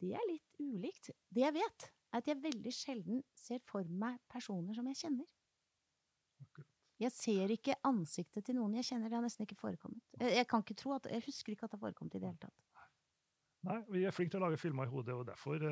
det 0.00 0.14
er 0.16 0.28
litt 0.28 0.62
ulikt. 0.62 1.10
Det 1.28 1.44
jeg 1.44 1.56
vet, 1.56 1.90
er 2.12 2.22
at 2.22 2.30
jeg 2.30 2.42
veldig 2.42 2.72
sjelden 2.74 3.20
ser 3.36 3.60
for 3.68 3.84
meg 3.84 4.18
personer 4.32 4.76
som 4.76 4.88
jeg 4.90 5.00
kjenner. 5.02 5.28
Jeg 7.00 7.12
ser 7.16 7.52
ikke 7.52 7.78
ansiktet 7.88 8.44
til 8.44 8.58
noen 8.58 8.74
jeg 8.76 8.90
kjenner. 8.90 9.08
Det 9.08 9.16
har 9.16 9.24
nesten 9.24 9.46
ikke 9.46 9.56
forekommet. 9.60 10.02
Jeg, 10.20 10.44
kan 10.48 10.64
ikke 10.64 10.76
tro 10.76 10.92
at, 10.98 11.08
jeg 11.08 11.24
husker 11.24 11.54
ikke 11.54 11.64
at 11.64 11.72
det 11.72 11.78
har 11.78 11.86
forekommet 11.86 12.16
i 12.16 12.20
det 12.20 12.28
hele 12.28 12.42
tatt. 12.42 12.66
Nei, 13.68 13.78
vi 13.92 14.02
er 14.08 14.16
flinke 14.16 14.34
til 14.34 14.40
å 14.40 14.46
lage 14.46 14.60
filmer 14.60 14.88
i 14.88 14.92
hodet, 14.92 15.14
og 15.16 15.26
derfor 15.28 15.64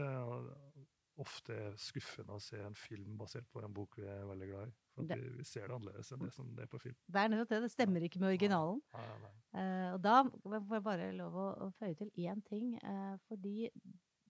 uh, 1.19 1.55
er 1.55 1.79
skuffende 1.81 2.37
å 2.37 2.43
se 2.43 2.61
en 2.63 2.77
film 2.79 3.17
basert 3.21 3.49
på 3.53 3.63
en 3.65 3.75
bok 3.75 3.99
vi 3.99 4.07
er 4.09 4.27
veldig 4.29 4.49
glad 4.51 4.71
i. 4.71 4.75
For 4.95 5.07
vi, 5.09 5.31
vi, 5.39 5.47
ser 5.47 5.69
det 5.69 5.77
annerledes 5.77 6.13
enn 6.15 6.25
det 6.25 6.33
som 6.35 6.51
det 6.57 6.67
er 6.67 6.73
på 6.73 6.81
film. 6.83 6.99
Det 7.07 7.23
er 7.23 7.33
nettopp 7.33 7.53
det. 7.55 7.63
Det 7.67 7.73
stemmer 7.73 8.07
ikke 8.07 8.23
med 8.23 8.33
originalen. 8.33 8.83
Ja, 8.95 9.07
ja, 9.07 9.33
uh, 9.59 9.89
og 9.95 10.03
da 10.07 10.17
får 10.45 10.77
jeg 10.79 10.87
bare 10.91 11.09
lov 11.19 11.39
å, 11.39 11.49
å 11.67 11.71
føye 11.79 11.99
til 11.99 12.13
én 12.25 12.43
ting. 12.49 12.75
Uh, 12.83 13.17
fordi 13.29 13.71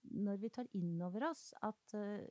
når 0.08 0.40
vi 0.40 0.52
tar 0.52 0.68
inn 0.78 0.96
over 1.04 1.28
oss 1.30 1.50
at 1.66 1.96
uh, 1.96 2.24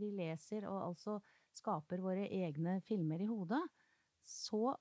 vi 0.00 0.12
leser 0.16 0.66
og 0.68 0.80
altså 0.90 1.18
skaper 1.56 2.02
våre 2.04 2.28
egne 2.28 2.78
filmer 2.86 3.22
i 3.22 3.28
hodet, 3.28 3.62
så 4.22 4.74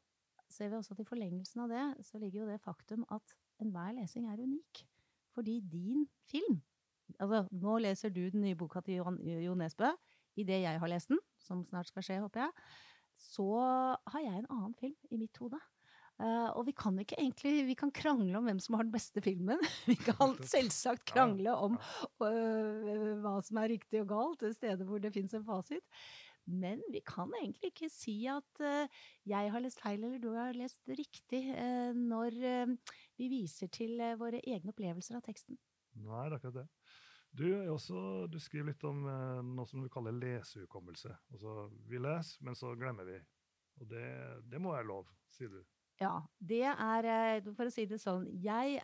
ser 0.52 0.72
vi 0.72 0.78
også 0.78 0.96
at 0.96 1.04
i 1.04 1.08
forlengelsen 1.08 1.64
av 1.64 1.72
det 1.72 1.86
så 2.08 2.20
ligger 2.20 2.44
jo 2.44 2.50
det 2.52 2.64
faktum 2.64 3.06
at 3.14 3.36
enhver 3.64 3.96
lesing 3.98 4.28
er 4.30 4.42
unik. 4.42 4.84
Fordi 5.32 5.60
din 5.64 6.08
film 6.28 6.60
Altså, 7.20 7.44
nå 7.52 7.78
leser 7.84 8.14
du 8.14 8.24
den 8.30 8.46
nye 8.46 8.58
boka 8.60 8.82
til 8.86 9.02
Jo 9.02 9.58
Nesbø. 9.58 9.92
Idet 10.40 10.62
jeg 10.64 10.80
har 10.80 10.92
lest 10.92 11.12
den, 11.12 11.20
som 11.44 11.66
snart 11.68 11.90
skal 11.92 12.06
skje, 12.06 12.22
håper 12.24 12.46
jeg, 12.46 12.52
så 13.20 13.50
har 14.14 14.24
jeg 14.24 14.40
en 14.40 14.52
annen 14.54 14.76
film 14.80 14.96
i 15.12 15.20
mitt 15.20 15.38
hode. 15.42 15.60
Uh, 16.22 16.52
og 16.54 16.68
vi 16.68 16.74
kan 16.78 16.98
ikke 17.02 17.18
egentlig 17.18 17.64
Vi 17.66 17.74
kan 17.80 17.90
krangle 17.90 18.36
om 18.38 18.46
hvem 18.46 18.60
som 18.62 18.76
har 18.78 18.86
den 18.86 18.94
beste 18.94 19.24
filmen. 19.26 19.62
Vi 19.90 19.96
kan 19.98 20.36
selvsagt 20.46 21.08
krangle 21.10 21.56
om 21.56 21.80
uh, 22.22 23.16
hva 23.24 23.40
som 23.42 23.58
er 23.62 23.72
riktig 23.74 24.04
og 24.04 24.12
galt, 24.12 24.46
steder 24.54 24.86
hvor 24.86 25.02
det 25.02 25.14
fins 25.16 25.34
en 25.38 25.48
fasit. 25.48 25.82
Men 26.52 26.80
vi 26.90 27.04
kan 27.06 27.30
egentlig 27.38 27.70
ikke 27.70 27.88
si 27.94 28.16
at 28.30 28.62
uh, 28.66 29.02
jeg 29.30 29.52
har 29.54 29.62
lest 29.64 29.82
feil 29.82 30.02
eller 30.02 30.22
du 30.22 30.32
har 30.36 30.58
lest 30.58 30.82
riktig, 30.90 31.42
når 31.96 32.38
vi 33.18 33.30
viser 33.32 33.70
til 33.72 34.02
våre 34.20 34.42
egne 34.42 34.74
opplevelser 34.74 35.20
av 35.20 35.26
teksten. 35.26 35.58
Nei, 36.02 36.26
det 36.26 36.34
er 36.34 36.38
akkurat 36.40 36.58
det. 36.64 36.68
Du, 37.32 37.48
også, 37.72 38.28
du, 38.28 38.40
skriver 38.44 38.74
litt 38.74 38.84
om 38.88 39.06
eh, 39.08 39.42
noe 39.54 39.68
som 39.68 39.84
du 39.84 39.88
kaller 39.92 40.16
lesehukommelse. 40.18 41.14
Altså, 41.32 41.70
vi 41.88 42.02
leser, 42.02 42.42
men 42.44 42.58
så 42.60 42.74
glemmer 42.76 43.08
vi. 43.08 43.20
Og 43.80 43.88
det, 43.90 44.08
det 44.52 44.60
må 44.60 44.74
være 44.76 44.90
lov, 44.90 45.08
sier 45.32 45.54
du. 45.54 45.62
Ja, 46.02 46.18
det 46.38 46.66
er 46.68 47.08
eh, 47.08 47.52
For 47.56 47.70
å 47.70 47.74
si 47.74 47.86
det 47.88 48.02
sånn, 48.04 48.28
jeg 48.44 48.82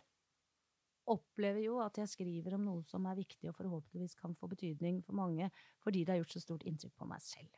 opplever 1.08 1.60
jo 1.64 1.78
at 1.80 2.00
jeg 2.00 2.10
skriver 2.12 2.56
om 2.56 2.66
noe 2.66 2.84
som 2.88 3.06
er 3.08 3.20
viktig 3.20 3.50
og 3.50 3.56
forhåpentligvis 3.56 4.16
kan 4.18 4.34
få 4.36 4.48
betydning 4.50 5.00
for 5.04 5.16
mange, 5.16 5.48
fordi 5.84 6.04
det 6.04 6.14
har 6.14 6.20
gjort 6.22 6.36
så 6.36 6.44
stort 6.44 6.66
inntrykk 6.68 6.96
på 7.00 7.08
meg 7.08 7.22
selv. 7.24 7.52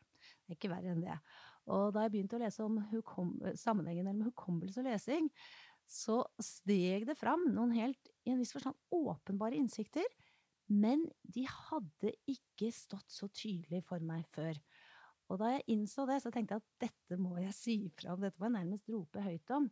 Det 0.47 0.55
er 0.55 0.59
ikke 0.59 0.71
verre 0.73 0.93
enn 0.93 1.03
det. 1.03 1.17
Og 1.71 1.91
da 1.95 2.05
jeg 2.05 2.15
begynte 2.15 2.39
å 2.39 2.43
lese 2.43 2.67
om 2.67 2.79
sammenhengen 3.59 4.07
mellom 4.07 4.31
hukommelse 4.31 4.83
og 4.83 4.89
lesing, 4.91 5.31
så 5.91 6.21
steg 6.43 7.09
det 7.09 7.19
fram 7.19 7.49
noen 7.51 7.75
helt 7.75 8.13
i 8.23 8.35
en 8.35 8.39
viss 8.39 8.55
forstand 8.55 8.79
åpenbare 8.95 9.59
innsikter, 9.59 10.07
men 10.71 11.03
de 11.23 11.47
hadde 11.51 12.13
ikke 12.31 12.71
stått 12.75 13.11
så 13.11 13.29
tydelig 13.35 13.83
for 13.89 14.03
meg 14.07 14.27
før. 14.35 14.59
Og 15.31 15.39
da 15.43 15.53
jeg 15.55 15.67
innså 15.75 16.07
det, 16.09 16.21
så 16.23 16.31
tenkte 16.35 16.57
jeg 16.57 16.63
at 16.63 16.87
dette 16.89 17.19
må 17.21 17.37
jeg 17.39 17.55
si 17.55 17.77
fra 17.95 18.15
om, 18.15 18.23
dette 18.23 18.39
må 18.39 18.49
jeg 18.49 18.59
nærmest 18.59 18.91
rope 18.91 19.23
høyt 19.23 19.55
om, 19.55 19.69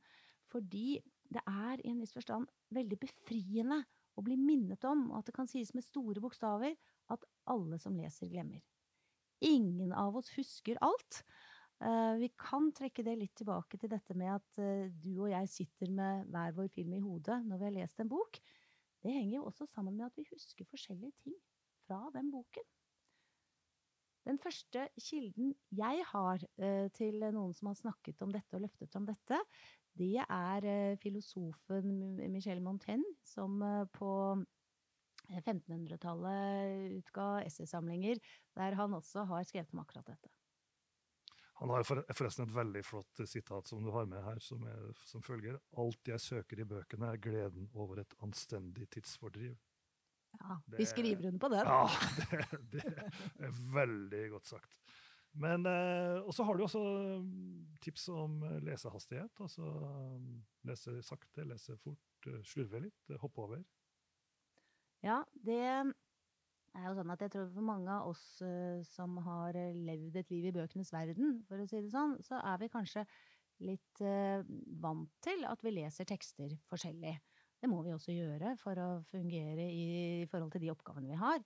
fordi 0.51 0.99
det 1.29 1.43
er 1.45 1.83
i 1.83 1.91
en 1.91 2.01
viss 2.03 2.15
forstand 2.15 2.49
veldig 2.75 2.99
befriende 3.03 3.83
å 4.19 4.25
bli 4.25 4.39
minnet 4.41 4.83
om, 4.89 5.09
og 5.13 5.21
at 5.21 5.31
det 5.31 5.37
kan 5.37 5.51
sies 5.51 5.71
med 5.77 5.87
store 5.87 6.23
bokstaver, 6.23 6.75
at 7.13 7.27
alle 7.51 7.79
som 7.81 7.97
leser, 7.97 8.31
glemmer. 8.31 8.63
Ingen 9.45 9.93
av 9.95 10.17
oss 10.19 10.33
husker 10.35 10.81
alt. 10.85 11.23
Uh, 11.79 12.19
vi 12.19 12.33
kan 12.35 12.73
trekke 12.75 13.05
det 13.07 13.15
litt 13.21 13.37
tilbake 13.39 13.79
til 13.79 13.91
dette 13.93 14.17
med 14.19 14.33
at 14.35 14.59
uh, 14.59 14.89
du 14.91 15.13
og 15.21 15.31
jeg 15.31 15.51
sitter 15.53 15.93
med 15.95 16.27
hver 16.33 16.57
vår 16.57 16.73
film 16.75 16.97
i 16.97 17.05
hodet 17.05 17.39
når 17.47 17.61
vi 17.61 17.69
har 17.69 17.77
lest 17.77 18.03
en 18.03 18.11
bok. 18.11 18.41
Det 19.03 19.15
henger 19.15 19.37
jo 19.37 19.45
også 19.51 19.67
sammen 19.67 19.97
med 19.97 20.09
at 20.09 20.19
vi 20.19 20.27
husker 20.33 20.69
forskjellige 20.71 21.13
ting 21.23 21.37
fra 21.87 22.01
den 22.15 22.31
boken. 22.35 22.67
Den 24.27 24.39
første 24.39 24.89
kilden 25.01 25.55
jeg 25.73 26.03
har 26.11 26.43
uh, 26.43 26.89
til 26.93 27.23
noen 27.33 27.55
som 27.57 27.71
har 27.71 27.79
snakket 27.79 28.23
om 28.23 28.35
dette 28.35 28.59
og 28.59 28.67
løftet 28.67 28.97
om 28.99 29.07
dette, 29.09 29.41
det 29.99 30.15
er 30.23 30.97
filosofen 31.03 31.89
Michel 32.31 32.61
Montaigne, 32.63 33.17
som 33.27 33.59
på 33.91 34.11
1500-tallet 35.29 36.99
utga 37.01 37.29
essaysamlinger 37.45 38.21
der 38.57 38.77
han 38.79 38.95
også 38.95 39.27
har 39.29 39.47
skrevet 39.49 39.73
om 39.75 39.83
akkurat 39.83 40.07
dette. 40.07 40.38
Han 41.59 41.73
har 41.75 41.87
forresten 41.87 42.47
et 42.47 42.55
veldig 42.55 42.85
flott 42.87 43.23
sitat 43.27 43.67
som 43.67 43.83
du 43.83 43.91
har 43.91 44.07
med 44.07 44.23
her, 44.23 44.39
som, 44.43 44.63
er, 44.71 44.93
som 45.09 45.25
følger 45.27 45.59
Alt 45.83 46.11
jeg 46.13 46.23
søker 46.23 46.61
i 46.63 46.67
bøkene, 46.69 47.11
er 47.11 47.23
gleden 47.23 47.67
over 47.75 48.05
et 48.05 48.15
anstendig 48.23 48.87
tidsfordriv. 48.95 49.57
Ja, 50.39 50.59
vi 50.77 50.87
skriver 50.87 51.31
under 51.31 51.41
på 51.43 51.51
den. 51.51 51.67
Ja, 51.67 51.89
det, 52.73 52.85
det, 52.85 53.49
er 53.49 53.61
veldig 53.75 54.23
godt 54.37 54.47
sagt. 54.47 54.79
Men 55.39 55.67
eh, 55.67 56.21
Og 56.23 56.35
så 56.35 56.47
har 56.47 56.55
du 56.55 56.63
også 56.63 56.83
mm, 57.25 57.79
tips 57.83 58.09
om 58.15 58.39
lesehastighet. 58.63 59.43
Altså 59.43 59.67
mm, 59.67 60.37
lese 60.71 60.95
sakte, 61.03 61.47
lese 61.49 61.77
fort, 61.83 62.29
eh, 62.31 62.39
slurve 62.47 62.85
litt, 62.87 63.17
hoppe 63.19 63.49
over. 63.49 63.65
Ja, 65.03 65.23
det 65.47 65.63
det 66.79 66.85
er 66.85 66.93
jo 66.93 66.99
sånn 67.01 67.11
at 67.11 67.23
jeg 67.25 67.33
tror 67.35 67.49
for 67.51 67.67
mange 67.67 67.91
av 67.91 68.11
oss 68.13 68.23
uh, 68.47 68.79
som 68.87 69.17
har 69.27 69.57
eh, 69.59 69.75
levd 69.75 70.19
et 70.21 70.29
liv 70.31 70.45
i 70.47 70.53
bøkenes 70.55 70.93
verden, 70.95 71.41
for 71.49 71.59
å 71.59 71.67
si 71.67 71.81
det 71.83 71.91
sånn, 71.91 72.15
så 72.23 72.39
er 72.39 72.61
vi 72.63 72.69
kanskje 72.71 73.03
litt 73.67 74.03
uh, 74.07 74.47
vant 74.79 75.11
til 75.25 75.43
at 75.49 75.65
vi 75.67 75.75
leser 75.75 76.07
tekster 76.07 76.55
forskjellig. 76.71 77.17
Det 77.59 77.71
må 77.71 77.81
vi 77.83 77.97
også 77.97 78.15
gjøre 78.15 78.55
for 78.61 78.79
å 78.79 78.89
fungere 79.11 79.67
i, 79.67 80.27
forhold 80.31 80.55
til 80.55 80.63
de 80.63 80.71
oppgavene 80.71 81.11
vi 81.11 81.19
har. 81.19 81.43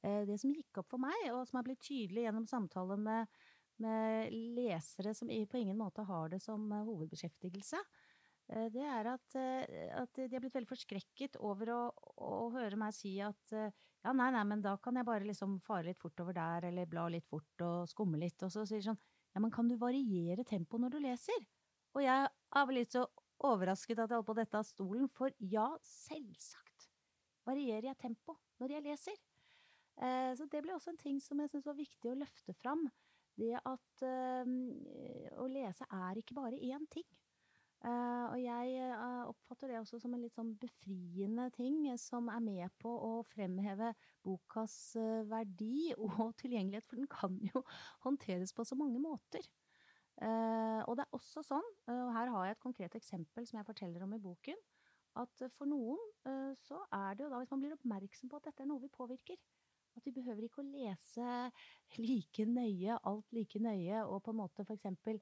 Det 0.00 0.34
som 0.40 0.50
gikk 0.50 0.80
opp 0.80 0.88
for 0.94 1.02
meg, 1.04 1.26
og 1.30 1.44
som 1.46 1.60
har 1.60 1.66
blitt 1.66 1.82
tydelig 1.84 2.24
gjennom 2.24 2.46
samtaler 2.48 2.98
med, 2.98 3.28
med 3.84 4.32
lesere 4.56 5.12
som 5.14 5.28
på 5.28 5.60
ingen 5.60 5.76
måte 5.78 6.06
har 6.08 6.32
det 6.32 6.40
som 6.42 6.64
hovedbeskjeftigelse, 6.72 7.78
Eh, 7.78 8.01
det 8.52 8.82
er 8.84 9.08
at, 9.14 9.36
eh, 9.38 9.88
at, 9.96 10.12
de 10.18 10.34
har 10.34 10.42
blitt 10.42 10.56
veldig 10.58 10.68
forskrekket 10.68 11.38
over 11.40 11.70
å, 11.72 11.80
å, 12.20 12.50
høre 12.52 12.76
meg 12.80 12.92
si 12.96 13.14
at 13.24 13.54
eh, 13.56 13.72
ja, 14.04 14.12
nei, 14.12 14.28
nei, 14.34 14.42
men 14.48 14.64
da 14.64 14.74
kan 14.82 14.98
jeg 14.98 15.06
bare 15.08 15.24
liksom 15.28 15.56
fare 15.64 15.86
litt 15.86 16.00
fort 16.02 16.20
over 16.24 16.36
der, 16.36 16.66
eller 16.68 16.90
bla 16.90 17.06
litt 17.12 17.28
fort 17.30 17.64
og 17.64 17.88
skumme 17.88 18.18
litt. 18.20 18.42
Og 18.44 18.52
så 18.52 18.66
sier 18.66 18.82
de 18.82 18.88
sånn, 18.90 19.00
ja, 19.32 19.40
men 19.40 19.52
kan 19.54 19.70
du 19.70 19.76
variere 19.80 20.44
tempoet 20.44 20.84
når 20.84 20.96
du 20.96 20.98
leser? 21.04 21.46
Og 21.94 22.02
jeg 22.04 22.26
er 22.28 22.66
vel 22.68 22.80
litt 22.80 22.96
så 22.96 23.06
overrasket 23.46 24.02
at 24.02 24.10
jeg 24.10 24.18
holdt 24.18 24.28
på 24.28 24.36
dette 24.36 24.58
av 24.58 24.66
stolen, 24.66 25.08
for 25.14 25.32
ja, 25.38 25.68
selvsagt 25.86 26.88
varierer 27.46 27.92
jeg 27.92 28.00
tempo 28.02 28.36
når 28.62 28.76
jeg 28.76 28.86
leser. 28.86 29.16
Så 30.38 30.46
det 30.50 30.60
ble 30.64 30.72
også 30.74 30.92
en 30.92 31.00
ting 31.00 31.18
som 31.20 31.40
jeg 31.42 31.50
syntes 31.50 31.68
var 31.68 31.76
viktig 31.76 32.12
å 32.12 32.18
løfte 32.20 32.54
fram. 32.56 32.84
Det 33.38 33.50
at 33.58 34.04
å 34.06 35.48
lese 35.50 35.88
er 35.90 36.20
ikke 36.20 36.38
bare 36.38 36.58
én 36.58 36.86
ting. 36.90 37.06
Uh, 37.82 38.30
og 38.30 38.38
jeg 38.38 38.92
uh, 38.94 39.24
oppfatter 39.26 39.72
det 39.72 39.80
også 39.80 39.98
som 39.98 40.12
en 40.14 40.22
litt 40.22 40.36
sånn 40.36 40.52
befriende 40.60 41.48
ting, 41.56 41.80
som 41.98 42.28
er 42.30 42.42
med 42.44 42.74
på 42.78 42.90
å 42.90 43.24
fremheve 43.26 43.90
bokas 44.22 44.76
verdi 45.30 45.90
og 46.04 46.36
tilgjengelighet, 46.38 46.86
for 46.86 47.00
den 47.00 47.10
kan 47.10 47.40
jo 47.48 47.64
håndteres 48.06 48.54
på 48.54 48.66
så 48.68 48.78
mange 48.78 49.02
måter. 49.02 49.42
og 50.22 50.92
det 50.94 51.02
er 51.02 51.16
også 51.16 51.42
sånn, 51.42 51.68
og 51.90 52.10
her 52.14 52.30
har 52.30 52.44
jeg 52.46 52.54
et 52.54 52.62
konkret 52.62 52.94
eksempel 52.94 53.46
som 53.48 53.58
jeg 53.58 53.66
forteller 53.66 54.04
om 54.04 54.12
i 54.14 54.20
boken, 54.22 54.60
at 55.18 55.44
for 55.56 55.66
noen 55.66 55.98
så 56.60 56.78
er 56.94 57.16
det 57.16 57.24
jo 57.24 57.32
da, 57.32 57.40
hvis 57.40 57.50
man 57.50 57.64
blir 57.64 57.74
oppmerksom 57.74 58.30
på 58.30 58.38
at 58.38 58.46
dette 58.46 58.62
er 58.62 58.70
noe 58.70 58.84
vi 58.84 58.92
påvirker, 58.92 59.40
at 59.96 60.06
vi 60.06 60.14
behøver 60.14 60.46
ikke 60.46 60.62
å 60.62 60.68
lese 60.68 61.32
like 62.00 62.46
nøye, 62.48 62.96
alt 63.08 63.34
like 63.36 63.60
nøye, 63.62 64.04
og 64.06 64.22
på 64.24 64.32
en 64.32 64.40
måte 64.40 64.64
eh, 64.64 65.18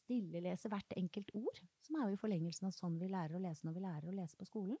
stillelese 0.00 0.68
hvert 0.68 0.92
enkelt 0.98 1.30
ord, 1.38 1.60
som 1.80 1.96
er 1.96 2.08
jo 2.08 2.16
i 2.16 2.20
forlengelsen 2.20 2.66
av 2.68 2.74
sånn 2.76 2.98
vi 3.00 3.08
lærer 3.08 3.38
å 3.38 3.42
lese 3.42 3.66
når 3.66 3.76
vi 3.76 3.84
lærer 3.84 4.10
å 4.10 4.16
lese 4.16 4.36
på 4.36 4.48
skolen. 4.48 4.76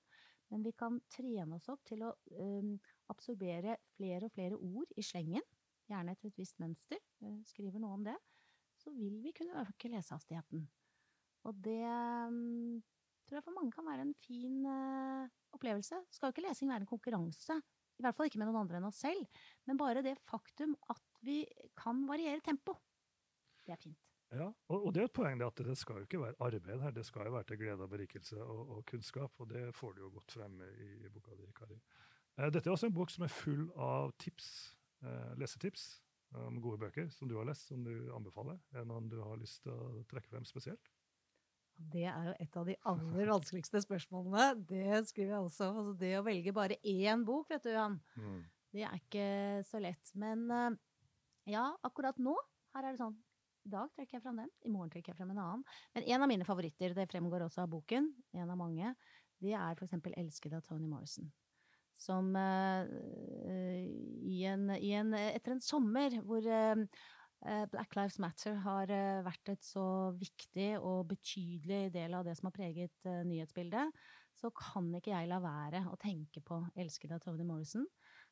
Men 0.50 0.64
vi 0.66 0.72
kan 0.74 0.98
trene 1.12 1.56
oss 1.56 1.68
opp 1.70 1.84
til 1.86 2.02
å 2.02 2.10
um, 2.34 2.74
absorbere 3.12 3.76
flere 3.94 4.26
og 4.26 4.34
flere 4.34 4.58
ord 4.58 4.90
i 4.98 5.04
slengen, 5.06 5.44
gjerne 5.90 6.14
etter 6.14 6.30
et 6.30 6.40
visst 6.40 6.58
mønster, 6.62 6.98
uh, 7.22 7.38
skriver 7.46 7.82
noe 7.82 7.98
om 8.00 8.06
det, 8.08 8.16
så 8.80 8.90
vil 8.96 9.20
vi 9.22 9.32
kunne 9.36 9.62
øke 9.62 9.92
lesehastigheten. 9.92 10.64
Og 11.46 11.62
det 11.62 11.84
um, 11.86 12.80
tror 13.28 13.38
jeg 13.38 13.46
for 13.46 13.56
mange 13.56 13.74
kan 13.76 13.86
være 13.86 14.08
en 14.08 14.16
fin 14.26 14.66
opplevelse. 15.54 16.02
Skal 16.10 16.28
jo 16.28 16.34
ikke 16.34 16.48
lesing 16.48 16.72
være 16.72 16.82
en 16.82 16.90
konkurranse, 16.90 17.60
i 18.00 18.02
hvert 18.02 18.16
fall 18.16 18.30
ikke 18.30 18.40
med 18.40 18.50
noen 18.50 18.64
andre 18.64 18.80
enn 18.80 18.88
oss 18.88 19.02
selv, 19.04 19.42
men 19.68 19.78
bare 19.78 20.02
det 20.02 20.18
faktum 20.26 20.74
at 20.90 21.22
vi 21.22 21.44
kan 21.78 22.02
variere 22.08 22.42
tempo. 22.42 22.74
Det 23.62 23.76
er 23.76 23.84
fint. 23.86 24.09
Ja, 24.30 24.46
og, 24.46 24.84
og, 24.86 24.92
det 24.94 25.02
er 25.02 25.08
et 25.08 25.16
poeng 25.16 25.40
at 25.42 25.62
det 25.66 25.74
skal 25.78 25.98
jo 26.00 26.06
ikke 26.06 26.20
være 26.22 26.36
arbeid 26.46 26.82
her, 26.84 26.92
det 26.94 27.02
skal 27.06 27.26
jo 27.26 27.32
være 27.34 27.48
til 27.48 27.58
glede 27.58 27.82
og 27.82 27.90
berikelse 27.90 28.36
og, 28.42 28.60
og 28.76 28.84
kunnskap. 28.86 29.32
Og 29.42 29.48
det 29.50 29.64
får 29.74 29.96
du 29.96 30.04
jo 30.04 30.10
godt 30.14 30.36
fremme 30.36 30.68
i, 30.70 30.90
i 31.06 31.10
boka 31.10 31.34
di, 31.34 31.48
Kari. 31.56 31.78
Eh, 32.38 32.50
dette 32.52 32.68
er 32.70 32.76
også 32.76 32.90
en 32.90 32.94
bok 32.94 33.10
som 33.10 33.26
er 33.26 33.34
full 33.34 33.64
av 33.74 34.12
tips, 34.22 34.52
eh, 35.02 35.32
lesetips 35.40 35.88
om 36.38 36.60
gode 36.62 36.78
bøker 36.78 37.08
som 37.10 37.26
du 37.28 37.34
har 37.40 37.48
lest, 37.48 37.66
som 37.72 37.82
du 37.82 38.12
anbefaler. 38.14 38.60
Er 38.70 38.84
det 38.84 38.90
noen 38.92 39.08
du 39.10 39.18
har 39.18 39.40
lyst 39.40 39.64
til 39.64 39.74
å 39.74 40.04
trekke 40.10 40.30
frem 40.30 40.46
spesielt? 40.46 40.92
Det 41.90 42.04
er 42.06 42.28
jo 42.28 42.34
et 42.44 42.56
av 42.60 42.68
de 42.68 42.76
aller 42.92 43.30
vanskeligste 43.32 43.80
spørsmålene. 43.82 44.52
Det 44.68 45.00
skriver 45.08 45.32
jeg 45.32 45.48
også. 45.48 45.70
Altså 45.72 45.94
det 45.98 46.12
å 46.18 46.24
velge 46.26 46.54
bare 46.54 46.78
én 46.86 47.24
bok, 47.26 47.48
vet 47.50 47.64
du, 47.66 47.72
Jan, 47.72 47.98
mm. 48.20 48.38
det 48.76 48.86
er 48.86 49.00
ikke 49.00 49.26
så 49.66 49.80
lett. 49.82 50.14
Men 50.14 50.46
eh, 50.54 50.78
ja, 51.56 51.66
akkurat 51.82 52.20
nå, 52.22 52.36
her 52.76 52.86
er 52.86 52.94
det 52.94 53.02
sånn 53.02 53.18
i 53.66 53.70
dag 53.72 53.92
trekker 53.94 54.16
jeg 54.16 54.24
frem 54.24 54.40
den, 54.42 54.50
i 54.64 54.72
morgen 54.72 54.90
trekker 54.92 55.12
jeg 55.12 55.18
frem 55.18 55.32
en 55.34 55.42
annen. 55.42 55.64
Men 55.96 56.06
en 56.14 56.24
av 56.24 56.30
mine 56.30 56.46
favoritter, 56.48 56.94
det 56.96 57.08
fremgår 57.10 57.44
også 57.46 57.64
av 57.64 57.72
boken, 57.74 58.08
en 58.36 58.52
av 58.52 58.58
mange, 58.58 58.94
det 59.40 59.54
er 59.56 59.76
for 59.76 59.86
eksempel 59.86 60.14
'Elskede' 60.16 60.58
av 60.58 60.66
Tony 60.66 60.88
Morrison. 60.88 61.30
Som 61.96 62.34
uh, 62.36 62.84
i 64.24 64.44
en, 64.48 64.70
i 64.76 64.92
en, 64.96 65.12
etter 65.14 65.56
en 65.56 65.64
sommer 65.64 66.14
hvor 66.24 66.44
uh, 66.44 66.84
Black 67.72 67.96
Lives 67.96 68.18
Matter 68.20 68.56
har 68.64 68.92
uh, 68.92 69.24
vært 69.26 69.52
et 69.52 69.64
så 69.64 70.12
viktig 70.16 70.70
og 70.78 71.10
betydelig 71.12 71.90
del 71.92 72.16
av 72.16 72.24
det 72.24 72.36
som 72.38 72.48
har 72.48 72.56
preget 72.56 73.10
nyhetsbildet, 73.28 73.92
så 74.40 74.48
kan 74.56 74.88
ikke 74.96 75.12
jeg 75.12 75.28
la 75.28 75.40
være 75.44 75.84
å 75.90 75.98
tenke 76.00 76.40
på 76.44 76.62
'Elskede' 76.72 77.18
av 77.18 77.24
Tony 77.24 77.44
Morrison, 77.44 77.86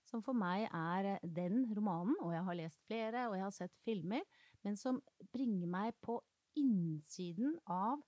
som 0.09 0.25
for 0.25 0.37
meg 0.37 0.69
er 0.73 1.19
den 1.23 1.67
romanen, 1.77 2.17
og 2.25 2.33
jeg 2.33 2.45
har 2.47 2.61
lest 2.63 2.85
flere, 2.89 3.27
og 3.29 3.37
jeg 3.37 3.45
har 3.45 3.57
sett 3.57 3.75
filmer, 3.85 4.25
men 4.69 4.77
som 4.77 5.01
bringer 5.33 5.69
meg 5.71 5.97
på 6.05 6.19
innsiden 6.61 7.55
av 7.73 8.03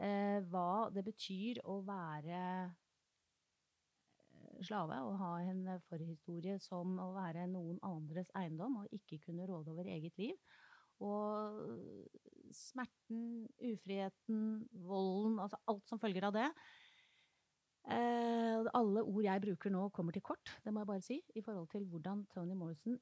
eh, 0.00 0.42
hva 0.50 0.90
det 0.90 1.04
betyr 1.06 1.60
å 1.70 1.76
være 1.86 2.40
eh, 2.66 4.64
slave 4.66 4.98
og 5.06 5.20
ha 5.20 5.36
en 5.44 5.68
forhistorie 5.86 6.58
som 6.62 6.98
å 6.98 7.12
være 7.14 7.46
noen 7.52 7.78
andres 7.86 8.32
eiendom 8.34 8.80
og 8.82 8.96
ikke 8.96 9.20
kunne 9.28 9.46
råde 9.46 9.70
over 9.70 9.86
eget 9.86 10.18
liv. 10.18 10.34
Og 11.00 11.62
smerten, 12.52 13.46
ufriheten, 13.70 14.66
volden, 14.84 15.38
altså 15.40 15.60
alt 15.70 15.86
som 15.88 16.02
følger 16.02 16.26
av 16.28 16.34
det. 16.36 16.48
Eh, 17.88 18.66
alle 18.76 19.06
ord 19.06 19.24
jeg 19.24 19.46
bruker 19.46 19.72
nå, 19.72 19.86
kommer 19.94 20.12
til 20.12 20.26
kort, 20.26 20.58
det 20.64 20.74
må 20.74 20.82
jeg 20.82 20.90
bare 20.90 21.06
si, 21.06 21.22
i 21.38 21.44
forhold 21.46 21.70
til 21.72 21.86
hvordan 21.88 22.26
Tony 22.34 22.58
Morrison 22.58 22.98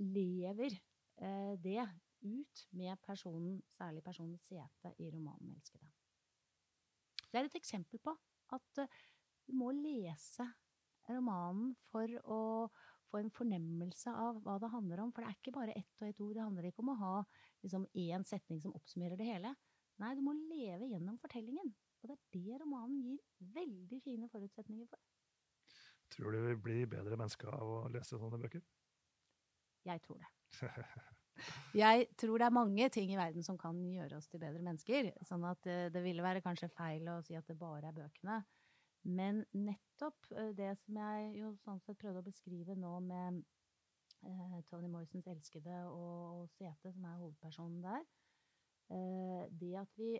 lever 0.00 0.72
eh, 0.72 1.52
det 1.60 1.82
ut 2.24 2.64
med 2.72 3.00
personen, 3.04 3.60
særlig 3.76 4.02
personen 4.04 4.38
sete 4.42 4.94
i 4.98 5.10
romanen 5.10 5.54
'Elskede'. 5.54 5.92
Det 7.30 7.40
er 7.40 7.44
et 7.44 7.56
eksempel 7.58 7.98
på 7.98 8.16
at 8.54 8.82
uh, 8.82 8.98
du 9.46 9.52
må 9.52 9.70
lese 9.70 10.46
romanen 11.08 11.74
for 11.90 12.08
å 12.24 12.42
få 13.10 13.20
en 13.20 13.32
fornemmelse 13.34 14.10
av 14.10 14.40
hva 14.44 14.56
det 14.58 14.72
handler 14.72 15.04
om. 15.04 15.12
For 15.12 15.22
det 15.22 15.30
er 15.30 15.38
ikke 15.38 15.54
bare 15.54 15.76
ett 15.78 16.02
og 16.02 16.08
ett 16.08 16.20
ord. 16.20 16.34
Det 16.34 16.44
handler 16.46 16.68
ikke 16.68 16.84
om 16.84 16.92
å 16.94 17.00
ha 17.02 17.14
liksom, 17.62 17.86
én 17.94 18.24
setning 18.26 18.62
som 18.62 18.74
oppsummerer 18.74 19.20
det 19.20 19.28
hele. 19.28 19.54
Nei, 20.02 20.14
du 20.18 20.22
må 20.26 20.34
leve 20.34 20.88
gjennom 20.90 21.18
fortellingen. 21.22 21.74
Og 22.02 22.10
det 22.10 22.16
er 22.16 22.22
det 22.34 22.60
romanen 22.62 23.02
gir 23.04 23.52
veldig 23.54 24.00
fine 24.04 24.30
forutsetninger 24.32 24.88
for. 24.90 25.02
Tror 26.14 26.34
du 26.34 26.40
vi 26.48 26.56
blir 26.66 26.90
bedre 26.90 27.18
mennesker 27.18 27.50
av 27.54 27.70
å 27.76 27.78
lese 27.92 28.18
sånne 28.20 28.40
bøker? 28.42 28.64
Jeg 29.84 30.02
tror 30.04 30.20
det. 30.20 30.30
Jeg 31.74 32.06
tror 32.20 32.38
det 32.38 32.46
er 32.46 32.54
mange 32.54 32.88
ting 32.94 33.12
i 33.12 33.18
verden 33.18 33.42
som 33.42 33.58
kan 33.58 33.78
gjøre 33.90 34.18
oss 34.18 34.28
til 34.30 34.42
bedre 34.42 34.62
mennesker. 34.62 35.10
Sånn 35.26 35.44
at 35.48 35.62
det, 35.66 35.96
eh, 35.96 36.04
ville 36.04 36.22
være 36.22 36.42
kanskje 36.44 36.70
feil 36.74 37.08
å 37.10 37.20
si 37.26 37.34
at 37.38 37.46
det 37.50 37.58
bare 37.58 37.90
er 37.90 37.96
bøkene. 37.96 38.42
Men 39.04 39.42
nettopp 39.52 40.30
eh, 40.32 40.52
det 40.56 40.70
som 40.80 41.00
jeg 41.02 41.32
jo 41.40 41.54
sånn 41.64 41.82
sett 41.84 41.98
prøvde 42.00 42.22
å 42.22 42.28
beskrive 42.28 42.76
nå 42.78 42.92
med 43.04 43.42
eh, 44.24 44.60
Tony 44.70 44.88
Morrisons 44.88 45.26
elskede 45.34 45.82
og, 45.90 46.46
Sete, 46.54 46.92
som 46.92 47.04
er 47.10 47.18
hovedpersonen 47.18 47.82
der, 47.84 48.06
det 49.50 49.70
at 49.80 49.94
vi 49.96 50.10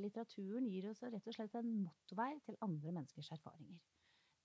Litteraturen 0.00 0.64
gir 0.66 0.88
oss 0.90 1.04
rett 1.04 1.28
og 1.28 1.34
slett 1.36 1.54
en 1.54 1.68
motorvei 1.84 2.32
til 2.44 2.56
andre 2.64 2.90
menneskers 2.96 3.28
erfaringer. 3.36 3.78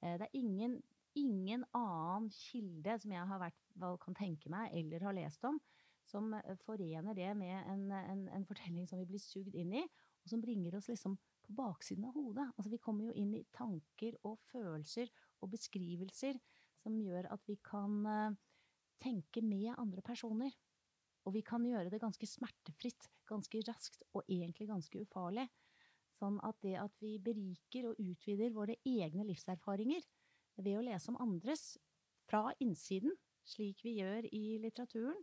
Det 0.03 0.27
er 0.27 0.37
ingen, 0.37 0.75
ingen 1.17 1.63
annen 1.77 2.29
kilde 2.33 2.97
som 3.01 3.13
jeg 3.13 3.27
har 3.31 3.41
vært, 3.41 3.59
kan 4.03 4.17
tenke 4.17 4.51
meg 4.51 4.73
eller 4.77 5.07
har 5.07 5.15
lest 5.17 5.43
om, 5.47 5.59
som 6.07 6.33
eh, 6.37 6.55
forener 6.65 7.15
det 7.17 7.29
med 7.37 7.55
en, 7.71 7.85
en, 7.95 8.23
en, 8.35 8.47
fortelling 8.47 8.87
som 8.89 8.99
vi 9.01 9.07
blir 9.09 9.21
sugd 9.21 9.55
inn 9.57 9.73
i, 9.81 9.83
og 10.21 10.31
som 10.33 10.43
bringer 10.43 10.75
oss 10.77 10.89
liksom 10.91 11.17
på 11.45 11.55
baksiden 11.57 12.07
av 12.09 12.17
hodet. 12.17 12.47
Altså, 12.55 12.71
vi 12.73 12.81
kommer 12.83 13.07
jo 13.07 13.15
inn 13.17 13.33
i 13.37 13.45
tanker 13.55 14.17
og 14.27 14.39
følelser 14.51 15.11
og 15.41 15.53
beskrivelser 15.55 16.39
som 16.81 16.97
gjør 17.01 17.29
at 17.33 17.47
vi 17.49 17.57
kan 17.65 17.97
uh, 18.05 18.37
tenke 19.01 19.41
med 19.45 19.73
andre 19.77 20.03
personer. 20.05 20.53
Og 21.25 21.35
vi 21.35 21.43
kan 21.45 21.65
gjøre 21.65 21.91
det 21.93 22.01
ganske 22.01 22.25
smertefritt, 22.25 23.09
ganske 23.29 23.61
raskt 23.67 24.05
og 24.13 24.23
egentlig 24.25 24.69
ganske 24.69 25.03
ufarlig. 25.03 25.45
Sånn 26.17 26.39
at 26.45 26.57
det 26.65 26.75
at 26.81 26.95
vi 27.01 27.15
beriker 27.21 27.91
og 27.91 28.01
utvider 28.01 28.53
våre 28.53 28.77
egne 28.85 29.25
livserfaringer 29.29 30.05
ved 30.63 30.79
å 30.79 30.85
lese 30.85 31.11
om 31.11 31.19
andres 31.23 31.75
fra 32.29 32.49
innsiden, 32.63 33.13
slik 33.47 33.83
vi 33.85 33.97
gjør 33.99 34.27
i 34.31 34.57
litteraturen, 34.61 35.19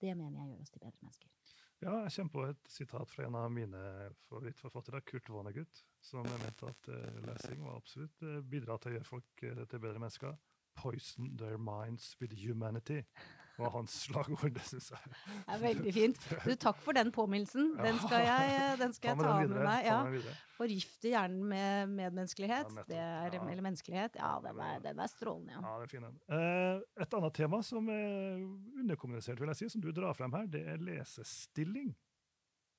det 0.00 0.14
mener 0.16 0.40
jeg 0.40 0.52
gjør 0.52 0.62
oss 0.64 0.72
til 0.72 0.82
bedre 0.84 1.04
mennesker. 1.04 1.32
Ja, 1.80 1.94
jeg 2.04 2.12
kommer 2.12 2.32
på 2.34 2.42
et 2.50 2.66
sitat 2.68 3.12
fra 3.12 3.24
en 3.24 3.36
av 3.40 3.48
mine 3.52 3.82
favorittforfattere, 4.28 5.00
Kurt 5.08 5.30
Vonnegut, 5.32 5.82
som 6.04 6.28
mente 6.28 6.68
at 6.68 6.90
uh, 6.92 7.20
lesing 7.24 7.62
var 7.64 7.78
absolutt 7.80 8.18
bidrar 8.20 8.48
bidra 8.52 8.76
til 8.76 8.90
å 8.90 8.94
gjøre 8.98 9.08
folk 9.08 9.44
uh, 9.48 9.62
til 9.64 9.80
bedre 9.80 10.02
mennesker. 10.02 10.36
Poison 10.76 11.32
their 11.40 11.58
minds 11.58 12.12
with 12.20 12.36
humanity 12.36 13.00
var 13.60 13.74
hans 13.74 13.96
slagord. 14.04 14.52
Det 14.56 14.66
syns 14.66 14.90
jeg 14.92 15.00
det 15.10 15.54
er 15.54 15.62
veldig 15.62 15.92
fint. 15.94 16.28
Du, 16.44 16.52
takk 16.60 16.78
for 16.84 16.96
den 16.96 17.10
påminnelsen. 17.14 17.72
Den 17.78 17.98
skal 18.02 18.24
jeg, 18.26 18.76
den 18.80 18.94
skal 18.96 19.12
jeg 19.12 19.20
ta, 19.20 19.34
med, 19.40 19.52
med 19.54 19.66
meg. 19.66 19.88
Ja. 19.88 20.36
Forgifte 20.56 21.12
hjernen 21.12 21.42
med 21.50 21.94
medmenneskelighet, 21.94 22.74
er, 22.92 23.36
eller 23.38 23.64
menneskelighet. 23.64 24.18
Ja, 24.20 24.34
den 24.44 24.60
er, 24.66 24.78
den 24.84 25.00
er 25.00 25.10
strålende. 25.12 25.56
Ja. 25.56 25.62
ja, 25.64 25.74
det 25.80 25.88
er 25.88 25.92
fin 25.94 26.06
den. 26.06 26.20
Eh, 26.36 27.04
et 27.06 27.18
annet 27.20 27.36
tema 27.40 27.62
som 27.66 27.90
er 27.94 28.44
underkommunisert, 28.82 29.40
vil 29.40 29.52
jeg 29.54 29.62
si, 29.62 29.70
som 29.72 29.84
du 29.84 29.90
drar 29.96 30.16
frem 30.18 30.34
her, 30.36 30.48
det 30.50 30.64
er 30.74 30.80
lesestilling. 30.84 31.92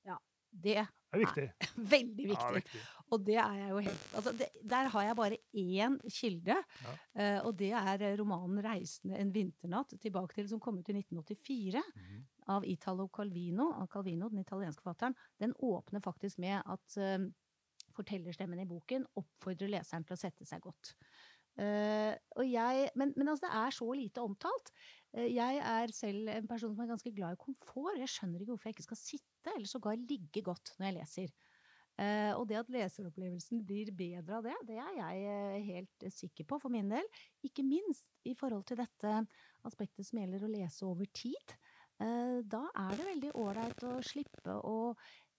Ja, 0.06 0.18
Det 0.52 0.82
er, 1.12 1.22
viktig. 1.22 1.46
veldig 1.94 2.28
viktig. 2.32 2.40
Ja, 2.40 2.52
viktig. 2.58 2.82
Og 3.12 3.24
det 3.26 3.36
er 3.36 3.56
jeg 3.58 3.72
jo 3.72 3.80
helt 3.84 4.04
altså 4.16 4.32
det, 4.36 4.48
Der 4.72 4.88
har 4.94 5.06
jeg 5.06 5.16
bare 5.18 5.38
én 5.60 5.98
kilde, 6.08 6.56
ja. 6.56 6.94
uh, 7.18 7.46
og 7.48 7.58
det 7.58 7.72
er 7.76 8.04
romanen 8.20 8.62
'Reisende 8.64 9.18
en 9.20 9.32
vinternatt', 9.34 9.98
tilbake 10.00 10.34
til, 10.34 10.48
som 10.48 10.60
kom 10.60 10.78
ut 10.78 10.88
i 10.88 10.96
1984, 10.96 11.82
mm 11.82 12.02
-hmm. 12.02 12.22
av 12.46 12.64
Italo 12.64 13.08
Calvino, 13.08 13.72
av 13.72 13.86
Calvino, 13.86 14.28
den 14.28 14.38
italienske 14.38 14.82
forfatteren. 14.82 15.14
Den 15.38 15.54
åpner 15.58 16.00
faktisk 16.00 16.38
med 16.38 16.62
at 16.66 16.96
uh, 16.96 17.30
fortellerstemmen 17.92 18.58
i 18.58 18.66
boken 18.66 19.06
oppfordrer 19.16 19.68
leseren 19.68 20.04
til 20.04 20.14
å 20.14 20.16
sette 20.16 20.44
seg 20.44 20.60
godt. 20.60 20.94
Uh, 21.58 22.16
jeg, 22.44 22.90
men, 22.94 23.12
men 23.16 23.28
altså, 23.28 23.46
det 23.46 23.54
er 23.54 23.70
så 23.70 23.92
lite 23.92 24.20
omtalt. 24.20 24.72
Jeg 25.12 25.56
er 25.56 25.86
selv 25.92 26.28
en 26.28 26.48
person 26.48 26.74
som 26.74 26.84
er 26.84 26.88
ganske 26.88 27.12
glad 27.12 27.32
i 27.32 27.36
komfort. 27.36 27.98
Jeg 27.98 28.08
skjønner 28.08 28.40
ikke 28.40 28.52
hvorfor 28.52 28.68
jeg 28.68 28.74
ikke 28.74 28.82
skal 28.82 28.96
sitte, 28.96 29.31
eller 29.50 29.66
sågar 29.66 29.98
ligge 29.98 30.44
godt 30.44 30.74
når 30.78 30.86
jeg 30.88 30.96
leser. 31.00 31.34
Eh, 32.00 32.32
og 32.32 32.46
det 32.48 32.56
at 32.56 32.70
leseropplevelsen 32.72 33.60
blir 33.68 33.90
bedre 33.96 34.38
av 34.38 34.46
det, 34.46 34.54
det 34.70 34.78
er 34.80 34.94
jeg 34.96 35.24
eh, 35.28 35.66
helt 35.66 36.06
sikker 36.14 36.46
på 36.48 36.58
for 36.62 36.72
min 36.72 36.88
del. 36.92 37.04
Ikke 37.44 37.64
minst 37.66 38.08
i 38.24 38.32
forhold 38.38 38.64
til 38.68 38.80
dette 38.80 39.18
aspektet 39.68 40.08
som 40.08 40.22
gjelder 40.22 40.46
å 40.46 40.52
lese 40.54 40.88
over 40.88 41.10
tid. 41.12 41.56
Eh, 42.02 42.38
da 42.48 42.62
er 42.80 42.96
det 42.96 43.06
veldig 43.06 43.34
ålreit 43.38 43.84
å 43.86 43.92
slippe 44.06 44.56
å 44.66 44.76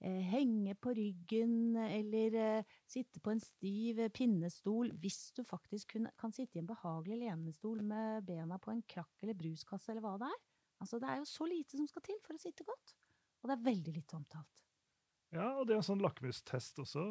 eh, 0.04 0.22
henge 0.30 0.76
på 0.80 0.94
ryggen 0.96 1.76
eller 1.82 2.38
eh, 2.40 2.76
sitte 2.88 3.20
på 3.24 3.34
en 3.34 3.42
stiv 3.44 4.00
pinnestol 4.16 4.94
hvis 5.02 5.34
du 5.36 5.44
faktisk 5.48 5.98
kan 6.20 6.36
sitte 6.36 6.60
i 6.60 6.62
en 6.62 6.70
behagelig 6.70 7.24
lenestol 7.26 7.82
med 7.84 8.28
bena 8.30 8.60
på 8.62 8.72
en 8.72 8.84
krakk 8.88 9.26
eller 9.26 9.38
bruskasse 9.40 9.92
eller 9.92 10.06
hva 10.06 10.16
det 10.22 10.30
er. 10.30 10.42
Altså, 10.84 11.00
det 11.00 11.10
er 11.10 11.20
jo 11.22 11.32
så 11.32 11.48
lite 11.48 11.80
som 11.80 11.88
skal 11.90 12.06
til 12.06 12.22
for 12.24 12.38
å 12.38 12.44
sitte 12.44 12.68
godt. 12.68 12.96
Og 13.44 13.50
det 13.50 13.58
er 13.58 13.66
veldig 13.68 13.96
litt 14.00 14.14
omtalt. 14.16 14.64
Ja, 15.34 15.48
og 15.58 15.66
det 15.66 15.74
er 15.74 15.80
en 15.82 15.86
sånn 15.86 16.02
lakmustest 16.04 16.78
også, 16.84 17.04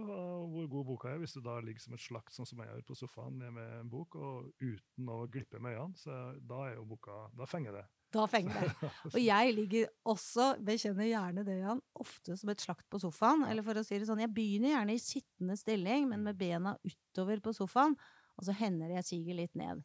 hvor 0.52 0.68
god 0.70 0.86
boka 0.86 1.10
er. 1.10 1.18
Hvis 1.18 1.34
du 1.34 1.40
da 1.42 1.56
ligger 1.64 1.82
som 1.82 1.96
et 1.96 2.04
slakt, 2.04 2.30
sånn 2.36 2.46
som 2.46 2.60
jeg 2.62 2.70
gjør 2.70 2.84
på 2.86 2.96
sofaen 3.00 3.40
med 3.40 3.58
en 3.80 3.90
bok, 3.90 4.14
og 4.14 4.52
uten 4.62 5.10
å 5.10 5.24
glippe 5.26 5.58
med 5.58 5.74
øynene, 5.74 5.98
så 5.98 6.20
da 6.38 6.60
er 6.68 6.76
jo 6.76 6.86
boka 6.92 7.24
Da 7.34 7.48
fenger 7.50 7.80
det. 7.80 7.82
Da 8.12 8.26
fenger 8.28 8.60
det. 8.60 8.90
Og 9.14 9.18
jeg 9.18 9.54
ligger 9.56 9.90
også, 10.12 10.52
bekjenner 10.62 11.08
gjerne 11.08 11.44
det, 11.48 11.58
Jan, 11.62 11.80
ofte 11.98 12.36
som 12.38 12.52
et 12.52 12.62
slakt 12.62 12.84
på 12.92 13.00
sofaen. 13.02 13.46
Eller 13.48 13.64
for 13.66 13.80
å 13.80 13.84
si 13.86 13.96
det 13.98 14.06
sånn, 14.06 14.20
jeg 14.22 14.34
begynner 14.36 14.74
gjerne 14.74 14.96
i 14.96 15.02
sittende 15.02 15.56
stilling, 15.58 16.10
men 16.12 16.26
med 16.28 16.38
bena 16.38 16.76
utover 16.84 17.40
på 17.42 17.54
sofaen, 17.56 17.96
og 18.36 18.46
så 18.46 18.54
hender 18.56 18.92
det 18.92 19.00
jeg 19.00 19.08
siger 19.08 19.40
litt 19.40 19.56
ned. 19.58 19.82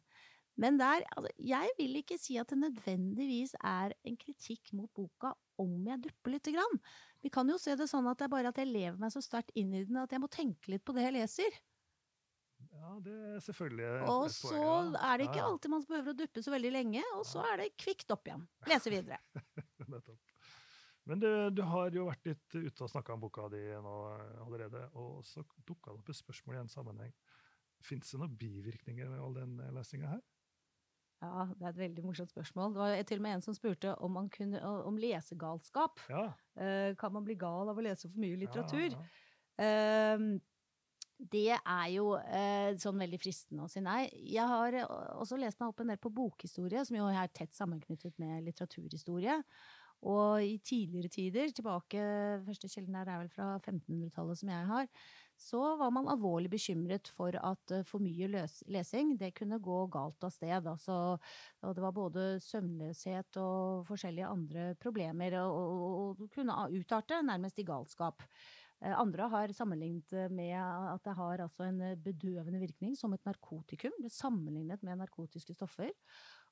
Men 0.58 0.78
der, 0.80 1.04
altså, 1.14 1.30
jeg 1.38 1.74
vil 1.78 2.00
ikke 2.00 2.18
si 2.18 2.36
at 2.40 2.50
det 2.50 2.58
nødvendigvis 2.58 3.54
er 3.62 3.94
en 4.08 4.16
kritikk 4.18 4.72
mot 4.74 4.90
boka 4.94 5.32
om 5.62 5.86
jeg 5.86 6.02
dupper 6.02 6.34
lite 6.34 6.54
grann. 6.54 6.80
Vi 7.22 7.30
kan 7.34 7.48
jo 7.50 7.58
se 7.62 7.76
det 7.78 7.88
sånn 7.90 8.06
at 8.10 8.18
det 8.18 8.26
er 8.26 8.34
bare 8.34 8.50
at 8.50 8.58
jeg 8.58 8.70
lever 8.70 8.98
meg 8.98 9.14
så 9.14 9.22
sterkt 9.22 9.54
inn 9.58 9.72
i 9.74 9.84
den 9.86 10.00
at 10.02 10.14
jeg 10.14 10.22
må 10.22 10.30
tenke 10.30 10.72
litt 10.74 10.84
på 10.86 10.94
det 10.96 11.06
jeg 11.06 11.16
leser. 11.18 11.58
Ja, 12.74 12.96
det 13.02 13.14
er 13.14 13.42
selvfølgelig 13.42 13.86
et 13.86 14.08
Og 14.10 14.24
poeng, 14.26 14.32
så 14.34 14.62
er 14.98 15.18
det 15.18 15.28
ikke 15.28 15.44
alltid 15.46 15.72
man 15.72 15.84
behøver 15.86 16.14
å 16.14 16.18
duppe 16.18 16.42
så 16.42 16.54
veldig 16.54 16.72
lenge, 16.74 17.02
og 17.14 17.26
så 17.26 17.42
er 17.52 17.62
det 17.62 17.68
kvikt 17.78 18.10
opp 18.14 18.26
igjen. 18.26 18.46
Lese 18.70 18.92
videre. 18.92 19.20
Nettopp. 19.92 20.18
Men 21.08 21.22
du, 21.22 21.28
du 21.54 21.62
har 21.64 21.94
jo 21.94 22.08
vært 22.10 22.26
litt 22.28 22.56
ute 22.58 22.84
og 22.84 22.90
snakka 22.92 23.14
om 23.14 23.22
boka 23.22 23.46
di 23.52 23.62
nå 23.80 23.94
eh, 24.10 24.40
allerede, 24.44 24.82
og 25.00 25.22
så 25.24 25.40
dukka 25.64 25.94
det 25.94 26.02
opp 26.02 26.10
et 26.12 26.18
spørsmål 26.18 26.58
i 26.58 26.60
en 26.64 26.72
sammenheng. 26.72 27.14
Fins 27.86 28.10
det 28.12 28.20
noen 28.20 28.34
bivirkninger 28.36 29.08
med 29.08 29.22
all 29.22 29.38
den 29.38 29.54
lesinga 29.72 30.10
her? 30.16 30.26
Ja, 31.18 31.48
det 31.50 31.64
er 31.64 31.72
et 31.72 31.80
veldig 31.80 32.04
morsomt 32.06 32.30
spørsmål. 32.30 32.74
Det 32.74 32.82
var 32.82 33.00
til 33.08 33.18
og 33.18 33.24
med 33.24 33.36
en 33.36 33.42
som 33.42 33.56
spurte 33.56 33.94
om, 33.94 34.12
man 34.14 34.28
kunne, 34.30 34.60
om 34.62 35.00
lesegalskap. 35.00 36.04
Ja. 36.10 36.28
Uh, 36.54 36.92
kan 37.00 37.12
man 37.12 37.26
bli 37.26 37.34
gal 37.38 37.70
av 37.72 37.78
å 37.78 37.84
lese 37.84 38.06
for 38.06 38.22
mye 38.22 38.38
litteratur? 38.38 38.94
Ja, 38.94 39.00
ja. 39.58 40.14
Uh, 40.14 40.38
det 41.18 41.50
er 41.56 41.86
jo 41.90 42.12
uh, 42.14 42.70
sånn 42.78 43.00
veldig 43.02 43.18
fristende 43.18 43.64
å 43.66 43.70
si 43.70 43.82
nei. 43.82 44.04
Jeg 44.30 44.46
har 44.46 44.74
eh, 44.78 44.86
også 45.18 45.38
lest 45.40 45.58
meg 45.58 45.72
opp 45.72 45.82
en 45.82 45.90
del 45.90 45.98
på 45.98 46.12
bokhistorie, 46.14 46.84
som 46.86 46.94
jo 46.94 47.08
er 47.10 47.32
tett 47.34 47.56
sammenknyttet 47.56 48.14
med 48.22 48.46
litteraturhistorie. 48.46 49.40
Og 50.06 50.44
i 50.46 50.60
tidligere 50.62 51.10
tider, 51.10 51.50
tilbake 51.50 52.02
Første 52.46 52.68
kilden 52.70 52.94
her 52.94 53.08
er 53.10 53.24
vel 53.24 53.32
fra 53.32 53.48
1500-tallet 53.56 54.38
som 54.38 54.52
jeg 54.54 54.68
har, 54.68 54.86
så 55.38 55.60
var 55.78 55.92
man 55.94 56.08
alvorlig 56.10 56.50
bekymret 56.50 57.08
for 57.14 57.36
at 57.38 57.72
eh, 57.74 57.84
for 57.86 58.02
mye 58.02 58.26
løs 58.32 58.58
lesing 58.66 59.14
det 59.20 59.30
kunne 59.38 59.60
gå 59.62 59.78
galt 59.94 60.24
av 60.26 60.32
sted. 60.34 60.66
Altså, 60.66 60.96
og 61.62 61.74
det 61.76 61.84
var 61.84 61.94
både 61.94 62.24
søvnløshet 62.42 63.38
og 63.38 63.84
forskjellige 63.86 64.30
andre 64.34 64.64
problemer, 64.82 65.38
og, 65.44 65.58
og, 65.58 66.22
og 66.22 66.32
kunne 66.34 66.56
utarte 66.74 67.20
nærmest 67.22 67.62
i 67.62 67.66
galskap. 67.68 68.24
Eh, 68.82 68.94
Andre 68.98 69.28
har 69.30 69.54
sammenlignet 69.54 70.32
med 70.34 70.56
at 70.58 71.06
det 71.06 71.14
har 71.20 71.44
altså 71.44 71.68
en 71.68 71.78
eh, 71.86 72.00
bedøvende 72.02 72.62
virkning 72.64 72.98
som 72.98 73.14
et 73.14 73.22
narkotikum. 73.28 73.94
Det 74.02 74.10
sammenlignet 74.14 74.82
med 74.82 74.98
narkotiske 74.98 75.54
stoffer. 75.54 75.94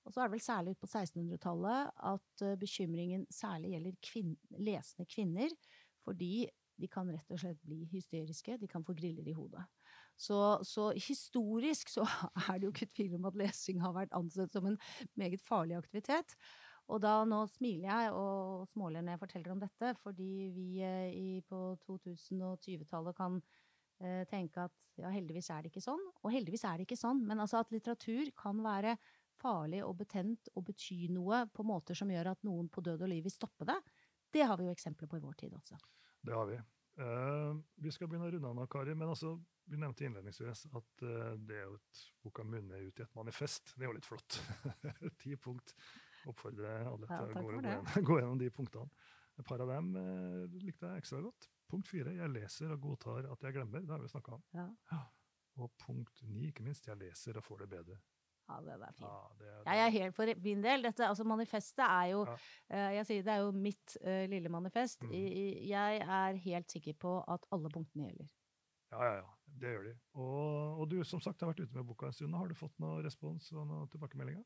Og 0.07 0.15
så 0.15 0.23
er 0.23 0.29
det 0.29 0.37
vel 0.37 0.45
særlig 0.45 0.77
ut 0.77 0.85
på 0.85 0.93
1600-tallet 0.93 1.89
at 2.07 2.43
bekymringen 2.61 3.25
særlig 3.35 3.73
gjelder 3.73 3.97
kvin 4.07 4.37
lesende 4.55 5.09
kvinner, 5.11 5.51
fordi 6.07 6.47
de 6.81 6.89
kan 6.91 7.09
rett 7.13 7.33
og 7.33 7.41
slett 7.41 7.61
bli 7.65 7.85
hysteriske, 7.93 8.59
de 8.61 8.69
kan 8.71 8.85
få 8.85 8.95
griller 8.97 9.27
i 9.29 9.35
hodet. 9.37 9.65
Så, 10.17 10.39
så 10.65 10.91
historisk 10.97 11.91
så 11.93 12.05
er 12.49 12.59
det 12.59 12.69
jo 12.69 12.73
ikke 12.73 12.93
tvil 12.95 13.19
om 13.19 13.29
at 13.29 13.37
lesing 13.39 13.83
har 13.85 13.95
vært 13.97 14.15
ansett 14.17 14.53
som 14.53 14.69
en 14.69 14.79
meget 15.19 15.43
farlig 15.45 15.77
aktivitet. 15.79 16.37
Og 16.87 17.01
da 17.03 17.19
nå 17.27 17.43
smiler 17.51 17.89
jeg 17.91 18.15
og 18.15 18.67
småler 18.71 19.03
når 19.03 19.17
jeg 19.17 19.23
forteller 19.25 19.55
om 19.57 19.63
dette, 19.63 19.93
fordi 20.05 20.33
vi 20.55 20.69
eh, 20.87 21.11
i, 21.11 21.29
på 21.43 21.75
2020-tallet 21.83 23.17
kan 23.19 23.41
eh, 24.01 24.23
tenke 24.31 24.69
at 24.69 24.75
ja, 25.01 25.11
heldigvis 25.13 25.51
er 25.51 25.65
det 25.65 25.73
ikke 25.73 25.85
sånn. 25.85 26.05
Og 26.23 26.33
heldigvis 26.33 26.65
er 26.69 26.79
det 26.79 26.87
ikke 26.87 27.01
sånn, 27.01 27.25
men 27.27 27.43
altså 27.43 27.61
at 27.61 27.75
litteratur 27.75 28.31
kan 28.39 28.63
være 28.65 28.95
farlig 29.37 29.83
og 29.85 29.99
betent 29.99 30.49
og 30.55 30.69
bety 30.71 31.11
noe 31.13 31.43
på 31.53 31.67
måter 31.67 31.99
som 31.99 32.11
gjør 32.13 32.33
at 32.33 32.47
noen 32.47 32.71
på 32.73 32.85
død 32.87 33.05
og 33.05 33.13
liv 33.13 33.27
vil 33.27 33.35
stoppe 33.35 33.67
det, 33.69 33.77
det 34.33 34.47
har 34.47 34.59
vi 34.59 34.69
jo 34.69 34.73
eksempler 34.75 35.11
på 35.11 35.19
i 35.19 35.25
vår 35.25 35.37
tid 35.43 35.59
også. 35.59 35.79
Det 36.27 36.35
har 36.35 36.49
vi. 36.51 36.57
Uh, 36.97 37.59
vi 37.85 37.93
skal 37.93 38.09
begynne 38.09 38.27
å 38.27 38.33
runde 38.33 38.51
av 38.51 38.69
Kari. 38.73 38.95
Men 38.99 39.13
altså, 39.13 39.37
vi 39.71 39.79
nevnte 39.79 40.07
innledningsvis 40.07 40.65
at 40.73 41.05
uh, 41.05 41.35
det 41.39 41.61
er 41.61 41.67
jo 41.69 41.77
et 41.79 42.01
boka 42.25 42.47
munner 42.47 42.87
ut 42.89 43.03
i 43.03 43.05
et 43.05 43.19
manifest. 43.19 43.75
Det 43.77 43.87
er 43.87 43.93
jo 43.93 43.99
litt 43.99 44.09
flott. 44.09 44.41
Ti 45.23 45.37
punkt. 45.43 45.77
Oppfordrer 46.27 46.89
alle 46.91 47.07
Ja, 47.07 47.21
til 47.21 47.37
å 47.39 47.45
gå, 47.45 47.77
gå, 48.09 48.19
gjennom, 48.19 48.41
de 48.41 48.51
punktene. 48.51 48.91
Et 49.37 49.47
par 49.47 49.63
av 49.63 49.71
dem 49.71 49.93
uh, 49.95 50.59
likte 50.65 50.91
jeg 50.91 51.05
ekstra 51.05 51.23
godt. 51.23 51.51
Punkt 51.71 51.91
fire, 51.91 52.15
jeg 52.17 52.33
leser 52.33 52.75
og 52.75 52.83
godtar 52.83 53.31
at 53.31 53.47
jeg 53.47 53.59
glemmer. 53.59 53.85
Det 53.85 53.95
har 53.95 54.03
vi 54.03 54.11
snakka 54.11 54.39
om. 54.39 54.45
Ja, 54.57 54.67
Og 55.63 55.73
punkt 55.83 56.25
ni, 56.27 56.49
ikke 56.51 56.67
minst, 56.67 56.89
jeg 56.89 56.99
leser 56.99 57.39
og 57.39 57.47
får 57.47 57.65
det 57.65 57.73
bedre. 57.77 58.01
Ja 58.49 58.59
det 58.63 58.75
er 58.77 58.95
fint. 58.95 59.09
Ja, 59.09 59.21
det, 59.41 59.53
Jeg 59.67 59.85
er 59.87 59.95
helt 59.97 60.17
for 60.17 60.33
min 60.45 60.63
del. 60.63 60.83
Dette, 60.87 61.09
altså 61.09 61.25
manifestet 61.27 61.85
er 61.87 62.11
jo 62.13 62.25
Ja. 62.29 62.37
uh, 62.73 62.91
Jeg 62.97 63.07
sier 63.09 63.23
det 63.27 63.33
er 63.35 63.45
jo 63.45 63.53
mitt 63.53 63.97
uh, 64.05 64.25
lille 64.31 64.49
manifest. 64.53 65.03
Mm. 65.03 65.15
Jeg 65.67 66.03
er 66.07 66.43
helt 66.47 66.71
sikker 66.71 66.95
på 66.95 67.17
at 67.27 67.47
alle 67.53 67.73
punktene 67.75 68.11
gjelder. 68.11 68.29
Ja, 68.93 69.01
ja, 69.03 69.15
ja. 69.23 69.33
Det 69.57 69.71
gjør 69.73 69.87
de. 69.89 69.95
Og, 70.21 70.81
og 70.83 70.91
du 70.91 70.99
som 71.05 71.21
sagt 71.23 71.41
har 71.41 71.49
vært 71.51 71.65
ute 71.65 71.75
med 71.75 71.87
boka 71.89 72.07
en 72.11 72.13
stund. 72.13 72.35
Har 72.37 72.49
du 72.51 72.55
fått 72.59 72.77
noe 72.83 73.01
respons 73.05 73.49
og 73.55 73.67
noen 73.67 73.89
tilbakemeldinger? 73.91 74.45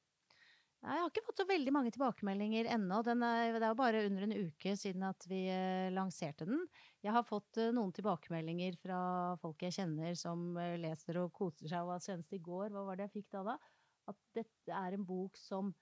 Nei, 0.81 0.95
Jeg 0.95 1.03
har 1.03 1.11
ikke 1.11 1.25
fått 1.27 1.41
så 1.43 1.47
veldig 1.49 1.73
mange 1.77 1.91
tilbakemeldinger 1.93 2.69
ennå. 2.73 3.03
Den 3.05 3.21
det 3.21 3.61
er 3.61 3.67
jo 3.67 3.77
bare 3.77 4.05
under 4.07 4.25
en 4.25 4.37
uke 4.47 4.73
siden 4.81 5.03
at 5.05 5.27
vi 5.29 5.43
eh, 5.53 5.91
lanserte 5.93 6.47
den. 6.49 6.63
Jeg 7.05 7.13
har 7.13 7.27
fått 7.27 7.59
noen 7.77 7.93
tilbakemeldinger 7.97 8.79
fra 8.81 9.01
folk 9.43 9.61
jeg 9.67 9.77
kjenner 9.77 10.17
som 10.17 10.55
leser 10.81 11.21
og 11.21 11.35
koser 11.37 11.69
seg. 11.69 11.85
Og 11.85 12.01
senest 12.01 12.33
i 12.33 12.41
går, 12.41 12.71
hva 12.73 12.87
var 12.87 12.97
det 12.97 13.11
jeg 13.11 13.19
fikk 13.19 13.29
da 13.37 13.45
da? 13.51 13.59
At 14.11 14.19
dette 14.37 14.77
er 14.77 14.97
en 14.97 15.07
bok 15.07 15.39
som 15.41 15.73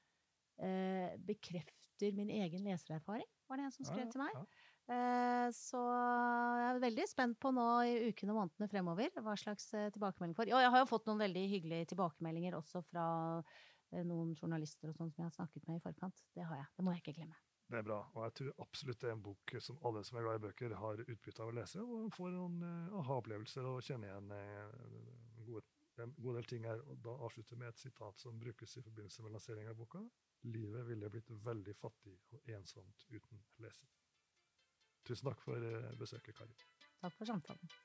eh, 0.61 1.17
bekrefter 1.29 2.15
min 2.15 2.31
egen 2.31 2.65
lesererfaring, 2.69 3.27
var 3.49 3.59
det 3.59 3.69
en 3.69 3.75
som 3.75 3.89
skrev 3.89 4.11
til 4.13 4.23
meg. 4.23 4.35
Ja. 4.37 4.47
Eh, 4.89 5.49
Så 5.53 5.81
jeg 5.81 6.69
er 6.69 6.79
veldig 6.81 7.07
spent 7.11 7.39
på 7.43 7.51
nå 7.53 7.65
i 7.85 7.97
ukene 8.13 8.33
og 8.33 8.39
månedene 8.43 8.71
fremover 8.73 9.19
hva 9.25 9.35
slags 9.37 9.67
eh, 9.77 9.91
tilbakemelding 9.93 10.37
får. 10.39 10.49
Ja, 10.53 10.63
jeg 10.65 10.73
har 10.73 10.85
jo 10.85 10.89
fått 10.93 11.11
noen 11.11 11.21
veldig 11.25 11.43
hyggelige 11.51 11.91
tilbakemeldinger 11.93 12.57
også 12.57 12.85
fra 12.87 13.05
eh, 13.93 14.05
noen 14.07 14.33
journalister 14.39 14.89
og 14.93 14.97
sånn 14.97 15.13
som 15.13 15.25
jeg 15.25 15.29
har 15.33 15.37
snakket 15.37 15.69
med 15.69 15.81
i 15.81 15.85
forkant. 15.85 16.25
Det 16.37 16.47
har 16.49 16.63
jeg. 16.63 16.71
Det 16.79 16.87
må 16.87 16.95
jeg 16.95 17.05
ikke 17.05 17.19
glemme. 17.21 17.37
Det 17.69 17.77
er 17.77 17.85
bra, 17.85 17.99
og 18.17 18.23
jeg 18.25 18.33
tror 18.39 18.63
absolutt 18.65 19.01
det 19.03 19.09
er 19.11 19.13
en 19.13 19.25
bok 19.27 19.53
som 19.61 19.77
alle 19.85 20.01
som 20.09 20.17
er 20.17 20.23
glad 20.25 20.39
i 20.39 20.45
bøker, 20.47 20.73
har 20.81 21.03
utbytte 21.05 21.43
av 21.45 21.51
å 21.51 21.57
lese, 21.59 21.83
og 21.85 22.07
får 22.17 22.31
noen 22.33 22.63
eh, 22.65 22.95
aha-opplevelser 23.03 23.67
og 23.69 23.83
kjenner 23.85 24.09
igjen 24.09 24.31
eh, 24.33 25.28
en 26.05 26.15
god 26.19 26.39
del 26.39 26.49
ting 26.51 26.67
her. 26.69 26.83
Og 26.91 27.01
da 27.05 27.15
avslutter 27.27 27.59
med 27.61 27.73
et 27.73 27.83
sitat 27.83 28.21
som 28.23 28.41
brukes 28.41 28.77
i 28.77 28.85
forbindelse 28.85 29.25
med 29.25 29.35
lansering 29.37 29.71
av 29.71 29.79
boka. 29.79 30.03
Livet 30.47 30.87
ville 30.89 31.11
blitt 31.11 31.31
veldig 31.45 31.75
fattig 31.77 32.15
og 32.35 32.53
ensomt 32.55 33.07
uten 33.11 33.43
leser. 33.65 33.91
Tusen 35.09 35.31
takk 35.31 35.43
for 35.43 35.65
eh, 35.65 35.93
besøket, 35.99 36.37
Kari. 36.37 36.55
Takk 37.01 37.15
for 37.17 37.31
samtalen. 37.31 37.77